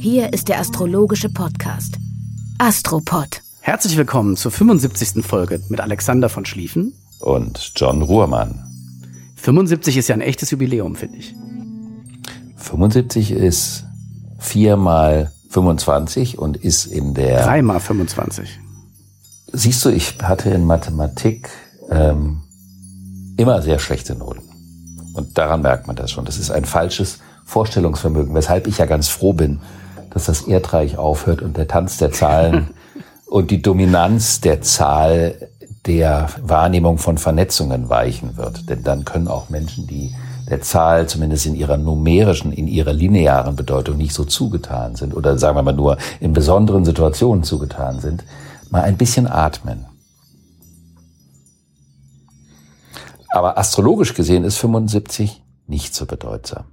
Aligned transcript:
Hier 0.00 0.32
ist 0.32 0.46
der 0.48 0.60
astrologische 0.60 1.28
Podcast. 1.28 1.96
Astropod. 2.58 3.42
Herzlich 3.60 3.96
willkommen 3.96 4.36
zur 4.36 4.52
75. 4.52 5.26
Folge 5.26 5.60
mit 5.68 5.80
Alexander 5.80 6.28
von 6.28 6.44
Schlieffen. 6.44 6.92
Und 7.18 7.72
John 7.74 8.02
Ruhrmann. 8.02 8.64
75 9.34 9.96
ist 9.96 10.06
ja 10.06 10.14
ein 10.14 10.20
echtes 10.20 10.52
Jubiläum, 10.52 10.94
finde 10.94 11.16
ich. 11.18 11.34
75 12.58 13.32
ist 13.32 13.86
viermal 14.38 15.32
25 15.50 16.38
und 16.38 16.56
ist 16.56 16.86
in 16.86 17.14
der. 17.14 17.42
Dreimal 17.42 17.80
25. 17.80 18.60
Siehst 19.52 19.84
du, 19.84 19.88
ich 19.88 20.18
hatte 20.22 20.50
in 20.50 20.64
Mathematik 20.64 21.48
ähm, 21.90 22.42
immer 23.36 23.62
sehr 23.62 23.80
schlechte 23.80 24.14
Noten. 24.14 24.48
Und 25.14 25.36
daran 25.36 25.62
merkt 25.62 25.88
man 25.88 25.96
das 25.96 26.12
schon. 26.12 26.24
Das 26.24 26.38
ist 26.38 26.52
ein 26.52 26.64
falsches 26.64 27.18
Vorstellungsvermögen, 27.44 28.32
weshalb 28.34 28.68
ich 28.68 28.78
ja 28.78 28.86
ganz 28.86 29.08
froh 29.08 29.32
bin, 29.32 29.58
dass 30.18 30.26
das 30.26 30.48
Erdreich 30.48 30.98
aufhört 30.98 31.42
und 31.42 31.56
der 31.56 31.68
Tanz 31.68 31.98
der 31.98 32.10
Zahlen 32.10 32.70
und 33.26 33.52
die 33.52 33.62
Dominanz 33.62 34.40
der 34.40 34.62
Zahl 34.62 35.48
der 35.86 36.28
Wahrnehmung 36.42 36.98
von 36.98 37.18
Vernetzungen 37.18 37.88
weichen 37.88 38.36
wird. 38.36 38.68
Denn 38.68 38.82
dann 38.82 39.04
können 39.04 39.28
auch 39.28 39.48
Menschen, 39.48 39.86
die 39.86 40.12
der 40.50 40.60
Zahl 40.60 41.08
zumindest 41.08 41.46
in 41.46 41.54
ihrer 41.54 41.76
numerischen, 41.76 42.52
in 42.52 42.66
ihrer 42.66 42.92
linearen 42.92 43.54
Bedeutung 43.54 43.96
nicht 43.96 44.12
so 44.12 44.24
zugetan 44.24 44.96
sind 44.96 45.14
oder 45.14 45.38
sagen 45.38 45.56
wir 45.56 45.62
mal 45.62 45.72
nur 45.72 45.98
in 46.18 46.32
besonderen 46.32 46.84
Situationen 46.84 47.44
zugetan 47.44 48.00
sind, 48.00 48.24
mal 48.70 48.82
ein 48.82 48.96
bisschen 48.96 49.28
atmen. 49.28 49.86
Aber 53.30 53.56
astrologisch 53.56 54.14
gesehen 54.14 54.42
ist 54.42 54.56
75 54.56 55.44
nicht 55.68 55.94
so 55.94 56.06
bedeutsam. 56.06 56.64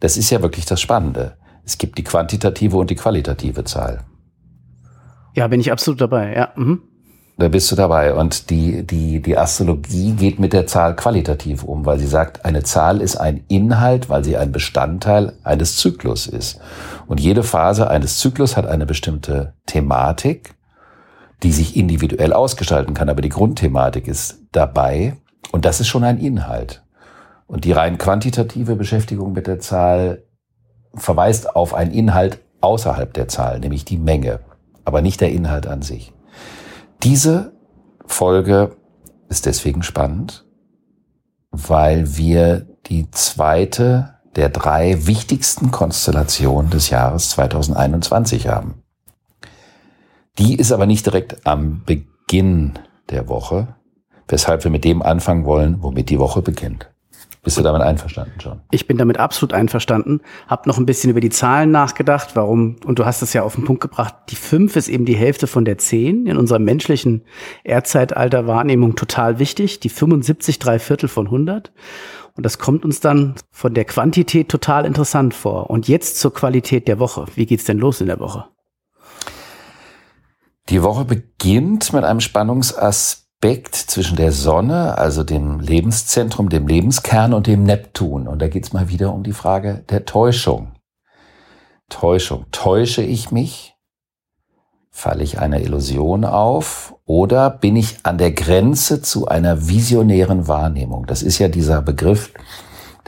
Das 0.00 0.18
ist 0.18 0.28
ja 0.28 0.42
wirklich 0.42 0.66
das 0.66 0.80
Spannende. 0.80 1.36
Es 1.64 1.78
gibt 1.78 1.98
die 1.98 2.04
quantitative 2.04 2.76
und 2.76 2.90
die 2.90 2.96
qualitative 2.96 3.64
Zahl. 3.64 4.04
Ja, 5.34 5.48
bin 5.48 5.60
ich 5.60 5.72
absolut 5.72 6.00
dabei, 6.00 6.34
ja. 6.34 6.52
Mhm. 6.56 6.82
Da 7.38 7.48
bist 7.48 7.72
du 7.72 7.76
dabei. 7.76 8.14
Und 8.14 8.50
die, 8.50 8.86
die, 8.86 9.20
die 9.22 9.38
Astrologie 9.38 10.12
geht 10.12 10.38
mit 10.38 10.52
der 10.52 10.66
Zahl 10.66 10.94
qualitativ 10.94 11.64
um, 11.64 11.86
weil 11.86 11.98
sie 11.98 12.06
sagt, 12.06 12.44
eine 12.44 12.62
Zahl 12.62 13.00
ist 13.00 13.16
ein 13.16 13.44
Inhalt, 13.48 14.10
weil 14.10 14.22
sie 14.22 14.36
ein 14.36 14.52
Bestandteil 14.52 15.32
eines 15.42 15.76
Zyklus 15.76 16.26
ist. 16.26 16.60
Und 17.06 17.20
jede 17.20 17.42
Phase 17.42 17.88
eines 17.88 18.18
Zyklus 18.18 18.56
hat 18.56 18.66
eine 18.66 18.86
bestimmte 18.86 19.54
Thematik, 19.66 20.54
die 21.42 21.52
sich 21.52 21.76
individuell 21.76 22.32
ausgestalten 22.32 22.94
kann. 22.94 23.08
Aber 23.08 23.22
die 23.22 23.30
Grundthematik 23.30 24.08
ist 24.08 24.38
dabei. 24.52 25.16
Und 25.50 25.64
das 25.64 25.80
ist 25.80 25.88
schon 25.88 26.04
ein 26.04 26.18
Inhalt. 26.18 26.84
Und 27.46 27.64
die 27.64 27.72
rein 27.72 27.98
quantitative 27.98 28.76
Beschäftigung 28.76 29.32
mit 29.32 29.46
der 29.46 29.58
Zahl 29.58 30.22
verweist 30.94 31.54
auf 31.56 31.74
einen 31.74 31.92
Inhalt 31.92 32.40
außerhalb 32.60 33.12
der 33.12 33.28
Zahl, 33.28 33.60
nämlich 33.60 33.84
die 33.84 33.98
Menge, 33.98 34.40
aber 34.84 35.02
nicht 35.02 35.20
der 35.20 35.32
Inhalt 35.32 35.66
an 35.66 35.82
sich. 35.82 36.12
Diese 37.02 37.52
Folge 38.06 38.76
ist 39.28 39.46
deswegen 39.46 39.82
spannend, 39.82 40.44
weil 41.50 42.16
wir 42.16 42.66
die 42.86 43.10
zweite 43.10 44.14
der 44.36 44.48
drei 44.48 45.06
wichtigsten 45.06 45.70
Konstellationen 45.70 46.70
des 46.70 46.90
Jahres 46.90 47.30
2021 47.30 48.48
haben. 48.48 48.82
Die 50.38 50.56
ist 50.56 50.72
aber 50.72 50.86
nicht 50.86 51.04
direkt 51.04 51.46
am 51.46 51.82
Beginn 51.84 52.78
der 53.10 53.28
Woche, 53.28 53.74
weshalb 54.28 54.64
wir 54.64 54.70
mit 54.70 54.84
dem 54.84 55.02
anfangen 55.02 55.44
wollen, 55.44 55.82
womit 55.82 56.08
die 56.08 56.18
Woche 56.18 56.40
beginnt. 56.40 56.91
Bist 57.44 57.58
du 57.58 57.62
damit 57.62 57.82
einverstanden, 57.82 58.34
John? 58.38 58.60
Ich 58.70 58.86
bin 58.86 58.98
damit 58.98 59.18
absolut 59.18 59.52
einverstanden. 59.52 60.20
Hab 60.46 60.68
noch 60.68 60.78
ein 60.78 60.86
bisschen 60.86 61.10
über 61.10 61.20
die 61.20 61.28
Zahlen 61.28 61.72
nachgedacht, 61.72 62.36
warum, 62.36 62.76
und 62.84 63.00
du 63.00 63.04
hast 63.04 63.20
es 63.20 63.32
ja 63.32 63.42
auf 63.42 63.56
den 63.56 63.64
Punkt 63.64 63.82
gebracht, 63.82 64.14
die 64.30 64.36
5 64.36 64.76
ist 64.76 64.88
eben 64.88 65.04
die 65.04 65.16
Hälfte 65.16 65.48
von 65.48 65.64
der 65.64 65.76
10. 65.76 66.26
In 66.26 66.36
unserer 66.36 66.60
menschlichen 66.60 67.24
Erdzeitalter-Wahrnehmung 67.64 68.94
total 68.94 69.40
wichtig. 69.40 69.80
Die 69.80 69.88
75 69.88 70.60
drei 70.60 70.78
Viertel 70.78 71.08
von 71.08 71.26
100. 71.26 71.72
Und 72.36 72.46
das 72.46 72.58
kommt 72.58 72.84
uns 72.84 73.00
dann 73.00 73.34
von 73.50 73.74
der 73.74 73.86
Quantität 73.86 74.48
total 74.48 74.84
interessant 74.84 75.34
vor. 75.34 75.68
Und 75.68 75.88
jetzt 75.88 76.20
zur 76.20 76.32
Qualität 76.32 76.86
der 76.86 77.00
Woche. 77.00 77.26
Wie 77.34 77.46
geht's 77.46 77.64
denn 77.64 77.78
los 77.78 78.00
in 78.00 78.06
der 78.06 78.20
Woche? 78.20 78.44
Die 80.68 80.84
Woche 80.84 81.04
beginnt 81.04 81.92
mit 81.92 82.04
einem 82.04 82.20
Spannungsaspekt 82.20 83.21
Aspekt 83.42 83.74
zwischen 83.74 84.14
der 84.14 84.30
Sonne, 84.30 84.96
also 84.98 85.24
dem 85.24 85.58
Lebenszentrum, 85.58 86.48
dem 86.48 86.68
Lebenskern 86.68 87.34
und 87.34 87.48
dem 87.48 87.64
Neptun. 87.64 88.28
Und 88.28 88.40
da 88.40 88.46
geht 88.46 88.62
es 88.62 88.72
mal 88.72 88.88
wieder 88.88 89.12
um 89.12 89.24
die 89.24 89.32
Frage 89.32 89.82
der 89.90 90.04
Täuschung. 90.04 90.70
Täuschung. 91.88 92.46
Täusche 92.52 93.02
ich 93.02 93.32
mich? 93.32 93.74
Falle 94.92 95.24
ich 95.24 95.40
einer 95.40 95.60
Illusion 95.60 96.24
auf? 96.24 96.94
Oder 97.04 97.50
bin 97.50 97.74
ich 97.74 97.96
an 98.04 98.16
der 98.16 98.30
Grenze 98.30 99.02
zu 99.02 99.26
einer 99.26 99.66
visionären 99.66 100.46
Wahrnehmung? 100.46 101.06
Das 101.06 101.24
ist 101.24 101.40
ja 101.40 101.48
dieser 101.48 101.82
Begriff, 101.82 102.32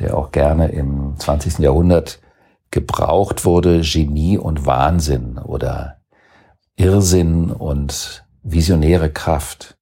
der 0.01 0.19
auch 0.19 0.33
gerne 0.33 0.67
im 0.73 1.15
20. 1.17 1.61
Jahrhundert 1.61 2.19
gebraucht 2.73 3.45
wurde, 3.45 3.83
Genie 3.83 4.37
und 4.37 4.67
Wahnsinn 4.67 5.39
oder 5.39 5.99
Irrsinn 6.75 7.53
und 7.53 8.27
visionäre 8.43 9.11
Kraft 9.11 9.77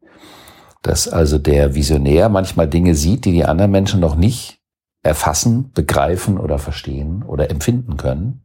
dass 0.82 1.08
also 1.08 1.38
der 1.38 1.74
Visionär 1.74 2.28
manchmal 2.28 2.68
Dinge 2.68 2.94
sieht, 2.94 3.24
die 3.24 3.32
die 3.32 3.44
anderen 3.44 3.70
Menschen 3.70 4.00
noch 4.00 4.16
nicht 4.16 4.58
erfassen, 5.02 5.70
begreifen 5.72 6.38
oder 6.38 6.58
verstehen 6.58 7.22
oder 7.22 7.50
empfinden 7.50 7.96
können. 7.96 8.44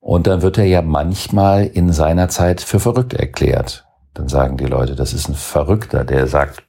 Und 0.00 0.26
dann 0.26 0.42
wird 0.42 0.58
er 0.58 0.64
ja 0.64 0.82
manchmal 0.82 1.64
in 1.64 1.92
seiner 1.92 2.28
Zeit 2.28 2.60
für 2.60 2.80
verrückt 2.80 3.14
erklärt. 3.14 3.86
Dann 4.14 4.28
sagen 4.28 4.56
die 4.56 4.66
Leute, 4.66 4.96
das 4.96 5.12
ist 5.12 5.28
ein 5.28 5.34
Verrückter, 5.34 6.04
der 6.04 6.26
sagt, 6.26 6.62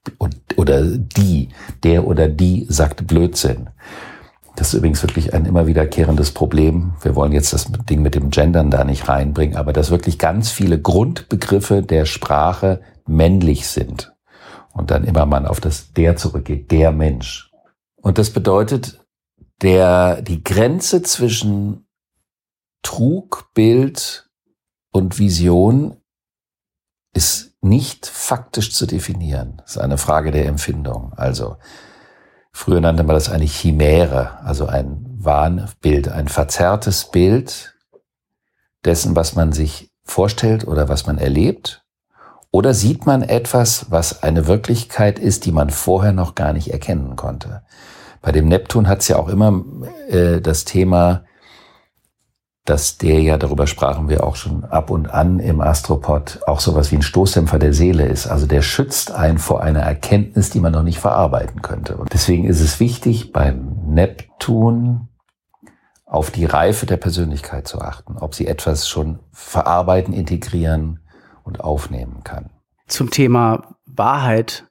oder 0.55 0.83
die, 0.83 1.49
der 1.83 2.05
oder 2.07 2.29
die 2.29 2.65
sagt 2.69 3.07
Blödsinn. 3.07 3.69
Das 4.55 4.67
ist 4.67 4.75
übrigens 4.75 5.01
wirklich 5.01 5.33
ein 5.33 5.45
immer 5.45 5.65
wiederkehrendes 5.65 6.31
Problem. 6.31 6.93
Wir 7.01 7.15
wollen 7.15 7.31
jetzt 7.31 7.53
das 7.53 7.71
Ding 7.89 8.01
mit 8.01 8.15
dem 8.15 8.29
Gendern 8.29 8.69
da 8.69 8.83
nicht 8.83 9.09
reinbringen, 9.09 9.57
aber 9.57 9.73
dass 9.73 9.89
wirklich 9.89 10.19
ganz 10.19 10.51
viele 10.51 10.79
Grundbegriffe 10.79 11.81
der 11.81 12.05
Sprache 12.05 12.81
männlich 13.07 13.67
sind 13.67 14.12
und 14.73 14.91
dann 14.91 15.03
immer 15.03 15.25
man 15.25 15.45
auf 15.45 15.61
das 15.61 15.93
der 15.93 16.17
zurückgeht, 16.17 16.71
der 16.71 16.91
Mensch. 16.91 17.51
Und 17.95 18.17
das 18.17 18.31
bedeutet, 18.31 18.99
der, 19.61 20.21
die 20.21 20.43
Grenze 20.43 21.03
zwischen 21.03 21.87
Trugbild 22.81 24.29
und 24.91 25.19
Vision 25.19 25.97
ist 27.13 27.53
nicht 27.61 28.07
faktisch 28.07 28.73
zu 28.73 28.85
definieren. 28.85 29.57
Das 29.57 29.77
ist 29.77 29.77
eine 29.77 29.97
Frage 29.97 30.31
der 30.31 30.47
Empfindung. 30.47 31.13
Also, 31.13 31.57
früher 32.51 32.81
nannte 32.81 33.03
man 33.03 33.15
das 33.15 33.29
eine 33.29 33.45
Chimäre, 33.45 34.39
also 34.43 34.65
ein 34.65 35.05
Wahnbild, 35.17 36.09
ein 36.09 36.27
verzerrtes 36.27 37.11
Bild 37.11 37.75
dessen, 38.83 39.15
was 39.15 39.35
man 39.35 39.53
sich 39.53 39.91
vorstellt 40.03 40.67
oder 40.67 40.89
was 40.89 41.05
man 41.05 41.17
erlebt 41.17 41.82
oder 42.53 42.75
sieht 42.75 43.07
man 43.07 43.23
etwas, 43.23 43.87
was 43.89 44.21
eine 44.21 44.45
Wirklichkeit 44.45 45.17
ist, 45.17 45.45
die 45.45 45.51
man 45.51 45.71
vorher 45.71 46.13
noch 46.13 46.35
gar 46.35 46.53
nicht 46.53 46.71
erkennen 46.71 47.15
konnte? 47.15 47.63
Bei 48.21 48.31
dem 48.31 48.47
Neptun 48.47 48.87
hat 48.87 49.01
es 49.01 49.07
ja 49.07 49.17
auch 49.17 49.27
immer 49.27 49.65
äh, 50.07 50.39
das 50.39 50.63
Thema, 50.63 51.23
dass 52.63 52.99
der 52.99 53.19
ja, 53.21 53.39
darüber 53.39 53.65
sprachen 53.65 54.07
wir 54.07 54.23
auch 54.23 54.35
schon 54.35 54.65
ab 54.65 54.91
und 54.91 55.09
an 55.09 55.39
im 55.39 55.61
Astropod, 55.61 56.41
auch 56.45 56.59
sowas 56.59 56.91
wie 56.91 56.97
ein 56.97 57.01
Stoßdämpfer 57.01 57.57
der 57.57 57.73
Seele 57.73 58.05
ist. 58.05 58.27
Also 58.27 58.45
der 58.45 58.61
schützt 58.61 59.11
einen 59.11 59.39
vor 59.39 59.63
einer 59.63 59.81
Erkenntnis, 59.81 60.51
die 60.51 60.59
man 60.59 60.73
noch 60.73 60.83
nicht 60.83 60.99
verarbeiten 60.99 61.63
könnte. 61.63 61.97
Und 61.97 62.13
deswegen 62.13 62.45
ist 62.45 62.61
es 62.61 62.79
wichtig, 62.79 63.33
beim 63.33 63.79
Neptun 63.87 65.07
auf 66.05 66.29
die 66.29 66.45
Reife 66.45 66.85
der 66.85 66.97
Persönlichkeit 66.97 67.67
zu 67.67 67.81
achten, 67.81 68.19
ob 68.19 68.35
sie 68.35 68.45
etwas 68.45 68.87
schon 68.87 69.17
verarbeiten, 69.31 70.13
integrieren, 70.13 70.99
und 71.43 71.61
aufnehmen 71.61 72.21
kann. 72.23 72.49
Zum 72.87 73.09
Thema 73.09 73.75
Wahrheit 73.85 74.65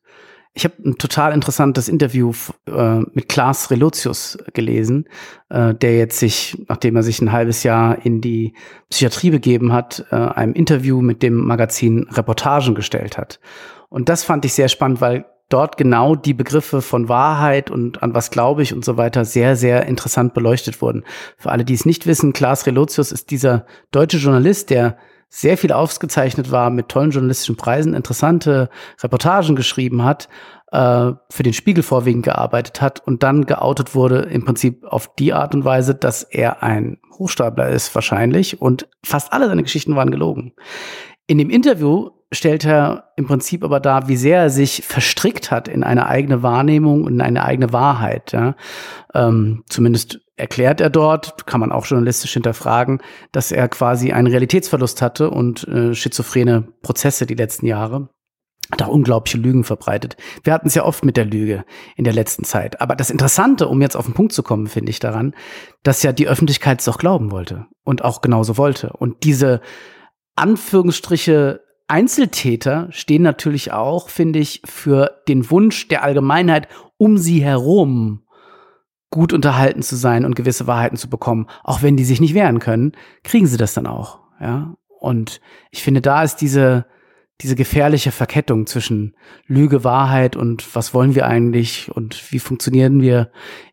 Ich 0.55 0.65
habe 0.65 0.75
ein 0.85 0.99
total 0.99 1.33
interessantes 1.33 1.89
Interview 1.89 2.33
äh, 2.67 2.99
mit 3.15 3.31
Klaas 3.31 3.71
Relotius 3.71 4.37
gelesen, 4.53 5.09
äh, 5.49 5.75
der 5.75 5.97
jetzt 5.97 6.19
sich, 6.19 6.63
nachdem 6.69 6.97
er 6.97 7.03
sich 7.03 7.23
ein 7.23 7.33
halbes 7.33 7.63
Jahr 7.63 8.05
in 8.05 8.21
die 8.21 8.53
Psychiatrie 8.91 9.31
begeben 9.31 9.73
hat, 9.73 10.05
äh, 10.11 10.17
einem 10.17 10.53
Interview 10.53 11.01
mit 11.01 11.23
dem 11.23 11.47
Magazin 11.47 12.07
Reportagen 12.11 12.75
gestellt 12.75 13.17
hat. 13.17 13.41
Und 13.89 14.11
das 14.11 14.25
fand 14.25 14.45
ich 14.45 14.53
sehr 14.53 14.69
spannend, 14.69 15.01
weil 15.01 15.25
dort 15.49 15.79
genau 15.79 16.17
die 16.17 16.35
Begriffe 16.35 16.83
von 16.83 17.09
Wahrheit 17.09 17.71
und 17.71 18.03
an 18.03 18.15
was 18.15 18.31
glaube 18.31 18.63
ich 18.63 18.75
und 18.75 18.85
so 18.85 18.99
weiter 18.99 19.25
sehr, 19.25 19.57
sehr 19.57 19.87
interessant 19.87 20.35
beleuchtet 20.35 20.83
wurden. 20.83 21.05
Für 21.39 21.51
alle, 21.51 21.65
die 21.65 21.75
es 21.75 21.87
nicht 21.87 22.07
wissen, 22.07 22.35
Klaas 22.35 22.67
Relotius 22.67 23.11
ist 23.11 23.31
dieser 23.31 23.65
deutsche 23.91 24.19
Journalist, 24.19 24.69
der 24.69 24.99
sehr 25.34 25.56
viel 25.56 25.73
ausgezeichnet 25.73 26.50
war, 26.50 26.69
mit 26.69 26.90
tollen 26.90 27.11
journalistischen 27.11 27.56
Preisen, 27.56 27.94
interessante 27.94 28.69
Reportagen 29.02 29.56
geschrieben 29.56 30.05
hat, 30.05 30.29
äh, 30.73 31.12
für 31.31 31.43
den 31.43 31.55
Spiegel 31.55 31.82
vorwiegend 31.82 32.25
gearbeitet 32.25 32.82
hat 32.82 33.00
und 33.06 33.23
dann 33.23 33.46
geoutet 33.46 33.94
wurde 33.94 34.19
im 34.19 34.44
Prinzip 34.44 34.84
auf 34.84 35.14
die 35.17 35.32
Art 35.32 35.55
und 35.55 35.64
Weise, 35.64 35.94
dass 35.94 36.23
er 36.23 36.62
ein 36.62 36.99
Hochstapler 37.19 37.70
ist 37.70 37.94
wahrscheinlich 37.94 38.61
und 38.61 38.88
fast 39.02 39.32
alle 39.32 39.49
seine 39.49 39.62
Geschichten 39.62 39.96
waren 39.96 40.11
gelogen. 40.11 40.52
In 41.26 41.38
dem 41.38 41.49
Interview 41.49 42.11
stellt 42.31 42.67
er 42.67 43.12
im 43.17 43.26
Prinzip 43.26 43.64
aber 43.64 43.81
dar, 43.81 44.08
wie 44.08 44.17
sehr 44.17 44.38
er 44.38 44.50
sich 44.50 44.82
verstrickt 44.84 45.50
hat 45.50 45.67
in 45.67 45.82
eine 45.82 46.08
eigene 46.08 46.43
Wahrnehmung 46.43 47.05
und 47.05 47.14
in 47.14 47.20
eine 47.23 47.43
eigene 47.43 47.73
Wahrheit. 47.73 48.32
Ja. 48.32 48.55
Ähm, 49.14 49.64
zumindest 49.67 50.20
erklärt 50.43 50.81
er 50.81 50.91
dort, 50.91 51.47
kann 51.47 51.61
man 51.61 51.73
auch 51.73 51.87
journalistisch 51.87 52.33
hinterfragen, 52.33 53.00
dass 53.31 53.53
er 53.53 53.69
quasi 53.69 54.12
einen 54.12 54.27
Realitätsverlust 54.27 55.00
hatte 55.00 55.31
und 55.31 55.67
äh, 55.69 55.94
schizophrene 55.94 56.69
Prozesse 56.83 57.27
die 57.27 57.37
letzten 57.37 57.67
Jahre. 57.67 58.09
Hat 58.71 58.83
auch 58.83 58.89
unglaubliche 58.89 59.39
Lügen 59.39 59.65
verbreitet. 59.65 60.17
Wir 60.43 60.53
hatten 60.53 60.67
es 60.67 60.75
ja 60.75 60.85
oft 60.85 61.05
mit 61.05 61.17
der 61.17 61.27
Lüge 61.27 61.65
in 61.97 62.05
der 62.05 62.12
letzten 62.12 62.44
Zeit. 62.44 62.81
Aber 62.81 62.97
das 62.97 63.11
Interessante, 63.11 63.69
um 63.69 63.81
jetzt 63.83 63.97
auf 63.97 64.06
den 64.06 64.15
Punkt 64.15 64.33
zu 64.33 64.43
kommen, 64.43 64.67
finde 64.67 64.91
ich 64.91 64.99
daran, 64.99 65.35
dass 65.83 66.03
ja 66.03 66.12
die 66.12 66.27
Öffentlichkeit 66.27 66.81
es 66.81 66.89
auch 66.89 66.99
glauben 66.99 67.31
wollte 67.31 67.67
und 67.85 68.03
auch 68.03 68.21
genauso 68.21 68.56
wollte. 68.56 68.93
Und 68.94 69.25
diese 69.25 69.61
Anführungsstriche 70.35 71.61
Einzeltäter 71.87 72.89
stehen 72.91 73.23
natürlich 73.23 73.73
auch, 73.73 74.09
finde 74.09 74.39
ich, 74.39 74.62
für 74.65 75.21
den 75.29 75.50
Wunsch 75.50 75.89
der 75.89 76.03
Allgemeinheit 76.03 76.69
um 76.97 77.19
sie 77.19 77.44
herum 77.44 78.23
gut 79.12 79.32
unterhalten 79.32 79.82
zu 79.82 79.94
sein 79.94 80.25
und 80.25 80.35
gewisse 80.35 80.67
Wahrheiten 80.67 80.97
zu 80.97 81.09
bekommen. 81.09 81.47
Auch 81.62 81.82
wenn 81.82 81.97
die 81.97 82.05
sich 82.05 82.20
nicht 82.20 82.35
wehren 82.35 82.59
können, 82.59 82.93
kriegen 83.23 83.47
sie 83.47 83.59
das 83.59 83.75
dann 83.75 83.87
auch. 83.87 84.19
Ja. 84.41 84.75
Und 84.99 85.41
ich 85.70 85.82
finde, 85.82 86.00
da 86.00 86.25
ist 86.25 86.37
diese, 86.37 86.87
diese 87.41 87.55
gefährliche 87.55 88.11
Verkettung 88.11 88.67
zwischen 88.67 89.14
Lüge, 89.47 89.85
Wahrheit 89.85 90.37
und 90.37 90.75
was 90.75 90.94
wollen 90.94 91.14
wir 91.14 91.26
eigentlich 91.26 91.91
und 91.93 92.32
wie 92.32 92.38
funktionieren 92.38 93.03
wir 93.03 93.31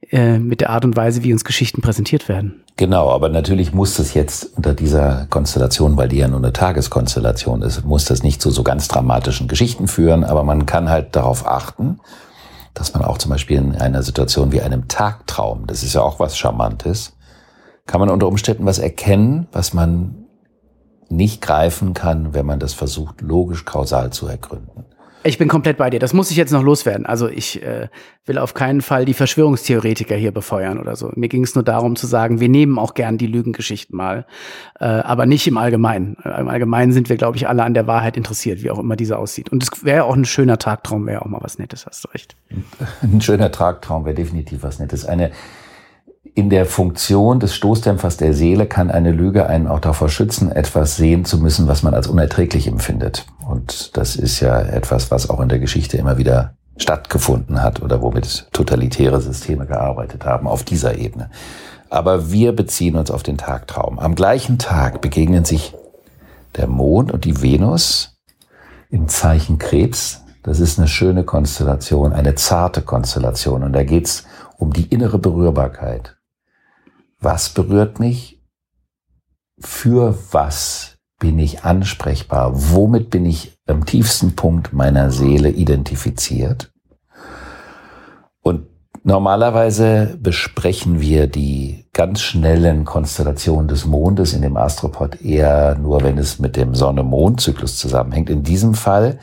äh, 0.10 0.40
mit 0.40 0.62
der 0.62 0.72
Art 0.72 0.86
und 0.86 0.96
Weise, 0.96 1.24
wie 1.24 1.32
uns 1.32 1.46
Geschichten 1.46 1.82
präsentiert 1.82 2.28
werden. 2.28 2.64
Genau, 2.78 3.10
aber 3.10 3.30
natürlich 3.30 3.74
muss 3.74 3.96
das 3.96 4.14
jetzt 4.14 4.58
unter 4.58 4.74
dieser 4.74 5.28
Konstellation, 5.30 5.98
weil 5.98 6.10
die 6.10 6.18
ja 6.18 6.28
nur 6.28 6.40
eine 6.40 6.54
Tageskonstellation 6.54 7.62
ist, 7.62 7.86
muss 7.86 8.06
das 8.06 8.24
nicht 8.24 8.42
zu 8.42 8.52
so 8.52 8.64
ganz 8.64 8.88
dramatischen 8.88 9.48
Geschichten 9.48 9.88
führen, 9.88 10.24
aber 10.24 10.44
man 10.44 10.66
kann 10.66 10.90
halt 10.90 11.16
darauf 11.16 11.46
achten, 11.46 12.00
dass 12.80 12.94
man 12.94 13.04
auch 13.04 13.18
zum 13.18 13.30
Beispiel 13.30 13.58
in 13.58 13.76
einer 13.76 14.04
Situation 14.04 14.54
wie 14.54 14.62
einem 14.62 14.88
Tagtraum, 14.88 15.68
das 15.68 15.84
ist 15.84 15.94
ja 15.94 16.02
auch 16.02 16.20
was 16.20 16.38
Charmantes, 16.38 17.18
kann 17.86 18.00
man 18.00 18.10
unter 18.10 18.28
Umständen 18.28 18.66
was 18.66 18.80
erkennen, 18.80 19.48
was 19.52 19.74
man 19.74 20.16
nicht 21.10 21.42
greifen 21.42 21.94
kann, 21.94 22.34
wenn 22.34 22.46
man 22.46 22.60
das 22.60 22.74
versucht, 22.74 23.20
logisch 23.20 23.66
kausal 23.66 24.12
zu 24.12 24.28
ergründen. 24.28 24.86
Ich 25.24 25.38
bin 25.38 25.50
komplett 25.50 25.78
bei 25.78 25.90
dir. 25.90 26.00
Das 26.00 26.14
muss 26.14 26.32
ich 26.32 26.38
jetzt 26.38 26.52
noch 26.52 26.64
loswerden. 26.64 27.06
Also 27.06 27.28
ich 27.28 27.62
äh, 27.62 27.90
will 28.26 28.38
auf 28.38 28.54
keinen 28.54 28.82
Fall 28.82 29.04
die 29.04 29.14
Verschwörungstheoretiker 29.14 30.16
hier 30.16 30.32
befeuern 30.32 30.80
oder 30.80 30.96
so. 30.96 31.12
Mir 31.16 31.28
ging 31.28 31.44
es 31.44 31.56
nur 31.56 31.64
darum 31.64 31.98
zu 31.98 32.08
sagen, 32.08 32.40
wir 32.40 32.48
nehmen 32.48 32.80
auch 32.80 32.94
gern 32.94 33.18
die 33.18 33.28
Lügengeschichten 33.28 33.98
mal, 33.98 34.26
äh, 34.80 34.86
aber 34.86 35.26
nicht 35.26 35.46
im 35.48 35.58
Allgemeinen. 35.58 36.16
Im 36.24 36.48
Allgemeinen 36.48 36.94
sind 36.94 37.10
wir, 37.10 37.18
glaube 37.18 37.36
ich, 37.36 37.50
alle 37.50 37.64
an 37.64 37.74
der 37.74 37.86
Wahrheit 37.86 38.16
interessiert, 38.16 38.64
wie 38.64 38.72
auch 38.72 38.80
immer 38.80 38.96
diese 38.96 39.18
aussieht. 39.18 39.50
Und 39.50 39.62
es 39.62 39.84
wäre 39.84 40.06
auch 40.06 40.16
ein 40.16 40.26
schöner 40.26 40.58
Tagtraum, 40.58 41.06
wäre 41.06 41.22
auch 41.22 41.30
mal 41.30 41.42
was 41.42 41.60
Nettes, 41.60 41.86
hast 41.86 42.06
du 42.06 42.08
recht. 42.10 42.36
Ein 43.02 43.22
schöner 43.22 43.52
Tagtraum 43.52 44.06
wäre 44.06 44.16
definitiv 44.16 44.64
was 44.64 44.80
Nettes. 44.80 45.06
Eine 45.06 45.32
in 46.36 46.50
der 46.50 46.66
Funktion 46.66 47.40
des 47.40 47.56
Stoßdämpfers 47.56 48.18
der 48.18 48.34
Seele 48.34 48.66
kann 48.66 48.92
eine 48.92 49.12
Lüge 49.12 49.48
einen 49.48 49.68
auch 49.68 49.80
davor 49.80 50.10
schützen, 50.10 50.52
etwas 50.52 50.96
sehen 50.96 51.26
zu 51.26 51.40
müssen, 51.40 51.68
was 51.68 51.84
man 51.84 51.94
als 51.94 52.08
unerträglich 52.08 52.68
empfindet. 52.68 53.26
Und 53.50 53.98
das 53.98 54.16
ist 54.16 54.42
ja 54.42 54.62
etwas, 54.62 55.10
was 55.10 55.28
auch 55.28 55.40
in 55.40 55.50
der 55.50 55.58
Geschichte 55.58 55.98
immer 55.98 56.20
wieder 56.20 56.54
stattgefunden 56.78 57.64
hat 57.64 57.82
oder 57.82 58.00
womit 58.00 58.48
totalitäre 58.54 59.20
Systeme 59.22 59.66
gearbeitet 59.66 60.24
haben 60.24 60.48
auf 60.48 60.64
dieser 60.64 61.00
Ebene. 61.00 61.32
Aber 61.90 62.32
wir 62.32 62.56
beziehen 62.56 62.96
uns 62.96 63.10
auf 63.10 63.24
den 63.24 63.40
Tagtraum. 63.40 63.98
Am 63.98 64.14
gleichen 64.14 64.60
Tag 64.60 65.02
begegnen 65.02 65.46
sich 65.46 65.74
der 66.58 66.68
Mond 66.68 67.12
und 67.12 67.26
die 67.26 67.42
Venus 67.42 68.20
im 68.92 69.08
Zeichen 69.08 69.58
Krebs. 69.58 70.24
Das 70.44 70.60
ist 70.60 70.78
eine 70.78 70.88
schöne 70.88 71.24
Konstellation, 71.24 72.14
eine 72.14 72.36
zarte 72.36 72.84
Konstellation. 72.84 73.64
Und 73.64 73.74
da 73.74 73.84
geht's 73.84 74.26
um 74.58 74.74
die 74.74 74.86
innere 74.86 75.18
Berührbarkeit. 75.18 76.18
Was 77.20 77.50
berührt 77.50 78.00
mich? 78.00 78.44
Für 79.60 80.16
was 80.32 80.99
bin 81.20 81.38
ich 81.38 81.64
ansprechbar? 81.64 82.52
Womit 82.54 83.10
bin 83.10 83.26
ich 83.26 83.58
am 83.68 83.86
tiefsten 83.86 84.36
Punkt 84.36 84.74
meiner 84.74 85.12
Seele 85.12 85.50
identifiziert? 85.50 86.72
Und 88.42 88.68
normalerweise 89.04 90.18
besprechen 90.20 91.02
wir 91.02 91.28
die 91.28 91.86
ganz 91.94 92.22
schnellen 92.22 92.86
Konstellationen 92.86 93.68
des 93.68 93.86
Mondes 93.86 94.34
in 94.34 94.42
dem 94.42 94.56
Astropod 94.56 95.22
eher 95.22 95.76
nur, 95.76 96.02
wenn 96.02 96.18
es 96.18 96.40
mit 96.40 96.56
dem 96.56 96.74
Sonne-Mond-Zyklus 96.74 97.78
zusammenhängt. 97.78 98.30
In 98.30 98.44
diesem 98.44 98.74
Fall 98.74 99.20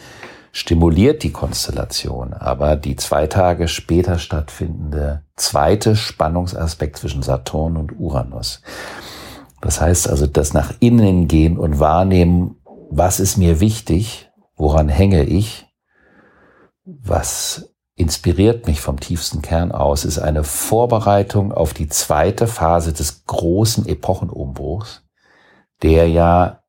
stimuliert 0.53 1.23
die 1.23 1.33
Konstellation, 1.33 2.33
aber 2.35 2.77
die 2.77 2.97
zwei 2.97 3.27
Tage 3.27 3.69
später 3.69 4.19
stattfindende 4.19 5.23
zweite 5.37 5.97
Spannungsaspekt 5.97 6.97
zwischen 6.99 7.23
Saturn 7.23 7.77
und 7.77 7.99
Uranus. 7.99 8.63
Das 9.61 9.81
heißt 9.81 10.09
also, 10.09 10.27
das 10.27 10.53
nach 10.53 10.73
innen 10.81 11.29
gehen 11.29 11.59
und 11.59 11.81
wahrnehmen, 11.81 12.57
was 12.91 13.21
ist 13.21 13.37
mir 13.37 13.61
wichtig, 13.61 14.31
woran 14.55 14.89
hänge 14.89 15.25
ich, 15.25 15.67
was 16.85 17.75
inspiriert 17.97 18.67
mich 18.67 18.81
vom 18.81 19.01
tiefsten 19.01 19.43
Kern 19.43 19.73
aus, 19.73 20.05
ist 20.05 20.19
eine 20.19 20.45
Vorbereitung 20.45 21.53
auf 21.53 21.73
die 21.73 21.89
zweite 21.89 22.47
Phase 22.47 22.93
des 22.93 23.25
großen 23.25 23.87
Epochenumbruchs, 23.87 25.03
der 25.83 26.09
ja 26.09 26.63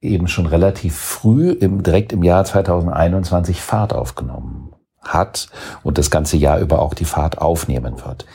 eben 0.00 0.28
schon 0.28 0.46
relativ 0.46 0.96
früh, 0.96 1.50
im, 1.50 1.82
direkt 1.82 2.12
im 2.12 2.22
Jahr 2.22 2.44
2021 2.44 3.60
Fahrt 3.60 3.92
aufgenommen 3.92 4.72
hat 5.02 5.48
und 5.82 5.98
das 5.98 6.10
ganze 6.10 6.36
Jahr 6.36 6.60
über 6.60 6.80
auch 6.80 6.94
die 6.94 7.04
Fahrt 7.04 7.38
aufnehmen 7.38 8.04
wird. 8.04 8.26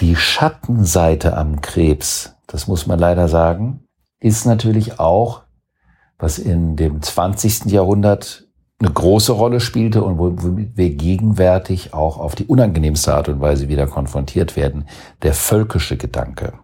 Die 0.00 0.16
Schattenseite 0.16 1.36
am 1.36 1.60
Krebs, 1.60 2.33
das 2.46 2.68
muss 2.68 2.86
man 2.86 2.98
leider 2.98 3.28
sagen, 3.28 3.84
ist 4.20 4.46
natürlich 4.46 4.98
auch, 5.00 5.42
was 6.18 6.38
in 6.38 6.76
dem 6.76 7.02
20. 7.02 7.66
Jahrhundert 7.66 8.46
eine 8.78 8.90
große 8.90 9.32
Rolle 9.32 9.60
spielte 9.60 10.02
und 10.02 10.18
womit 10.18 10.76
wir 10.76 10.90
gegenwärtig 10.90 11.94
auch 11.94 12.18
auf 12.18 12.34
die 12.34 12.46
unangenehmste 12.46 13.14
Art 13.14 13.28
und 13.28 13.40
Weise 13.40 13.68
wieder 13.68 13.86
konfrontiert 13.86 14.56
werden, 14.56 14.86
der 15.22 15.34
völkische 15.34 15.96
Gedanke. 15.96 16.54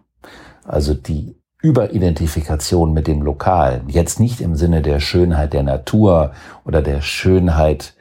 Also 0.63 0.93
die 0.93 1.35
Überidentifikation 1.61 2.93
mit 2.93 3.07
dem 3.07 3.21
Lokalen. 3.21 3.87
Jetzt 3.87 4.19
nicht 4.19 4.41
im 4.41 4.55
Sinne 4.55 4.81
der 4.81 4.99
Schönheit 4.99 5.53
der 5.53 5.63
Natur 5.63 6.31
oder 6.65 6.81
der 6.81 7.01
Schönheit 7.01 7.93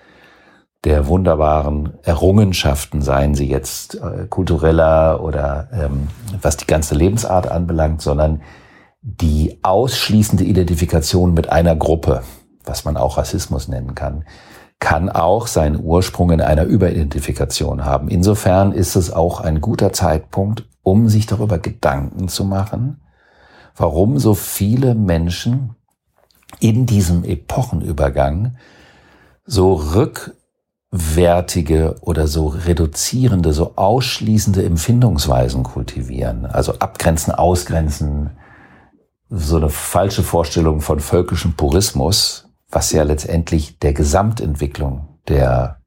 der 0.84 1.06
wunderbaren 1.06 1.92
Errungenschaften, 2.02 3.02
seien 3.02 3.34
sie 3.34 3.48
jetzt 3.48 3.96
äh, 3.96 4.26
kultureller 4.28 5.22
oder 5.22 5.68
ähm, 5.72 6.08
was 6.40 6.56
die 6.56 6.66
ganze 6.66 6.94
Lebensart 6.94 7.50
anbelangt, 7.50 8.00
sondern 8.00 8.40
die 9.02 9.58
ausschließende 9.62 10.44
Identifikation 10.44 11.34
mit 11.34 11.50
einer 11.50 11.76
Gruppe, 11.76 12.22
was 12.64 12.84
man 12.84 12.96
auch 12.96 13.18
Rassismus 13.18 13.68
nennen 13.68 13.94
kann, 13.94 14.24
kann 14.78 15.10
auch 15.10 15.46
seinen 15.46 15.82
Ursprung 15.82 16.30
in 16.30 16.40
einer 16.40 16.64
Überidentifikation 16.64 17.84
haben. 17.84 18.08
Insofern 18.08 18.72
ist 18.72 18.96
es 18.96 19.12
auch 19.12 19.40
ein 19.40 19.60
guter 19.60 19.92
Zeitpunkt, 19.92 20.66
um 20.82 21.08
sich 21.08 21.26
darüber 21.26 21.58
Gedanken 21.58 22.28
zu 22.28 22.44
machen, 22.44 23.02
warum 23.76 24.18
so 24.18 24.34
viele 24.34 24.94
Menschen 24.94 25.76
in 26.58 26.86
diesem 26.86 27.24
Epochenübergang 27.24 28.56
so 29.44 29.74
rückwärtige 30.92 31.96
oder 32.00 32.26
so 32.26 32.48
reduzierende, 32.48 33.52
so 33.52 33.76
ausschließende 33.76 34.64
Empfindungsweisen 34.64 35.62
kultivieren. 35.62 36.46
Also 36.46 36.74
abgrenzen, 36.78 37.32
ausgrenzen, 37.32 38.30
so 39.28 39.56
eine 39.56 39.68
falsche 39.68 40.24
Vorstellung 40.24 40.80
von 40.80 40.98
völkischem 40.98 41.54
Purismus, 41.54 42.48
was 42.68 42.90
ja 42.90 43.04
letztendlich 43.04 43.78
der 43.78 43.92
Gesamtentwicklung 43.92 45.18
der 45.28 45.80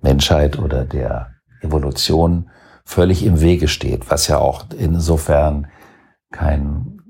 Menschheit 0.00 0.58
oder 0.58 0.84
der 0.84 1.32
Evolution 1.60 2.50
völlig 2.86 3.24
im 3.24 3.40
Wege 3.40 3.68
steht, 3.68 4.10
was 4.10 4.28
ja 4.28 4.38
auch 4.38 4.64
insofern 4.78 5.66
kein 6.30 7.02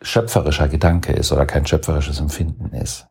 schöpferischer 0.00 0.68
Gedanke 0.68 1.12
ist 1.12 1.32
oder 1.32 1.46
kein 1.46 1.66
schöpferisches 1.66 2.20
Empfinden 2.20 2.74
ist. 2.74 3.06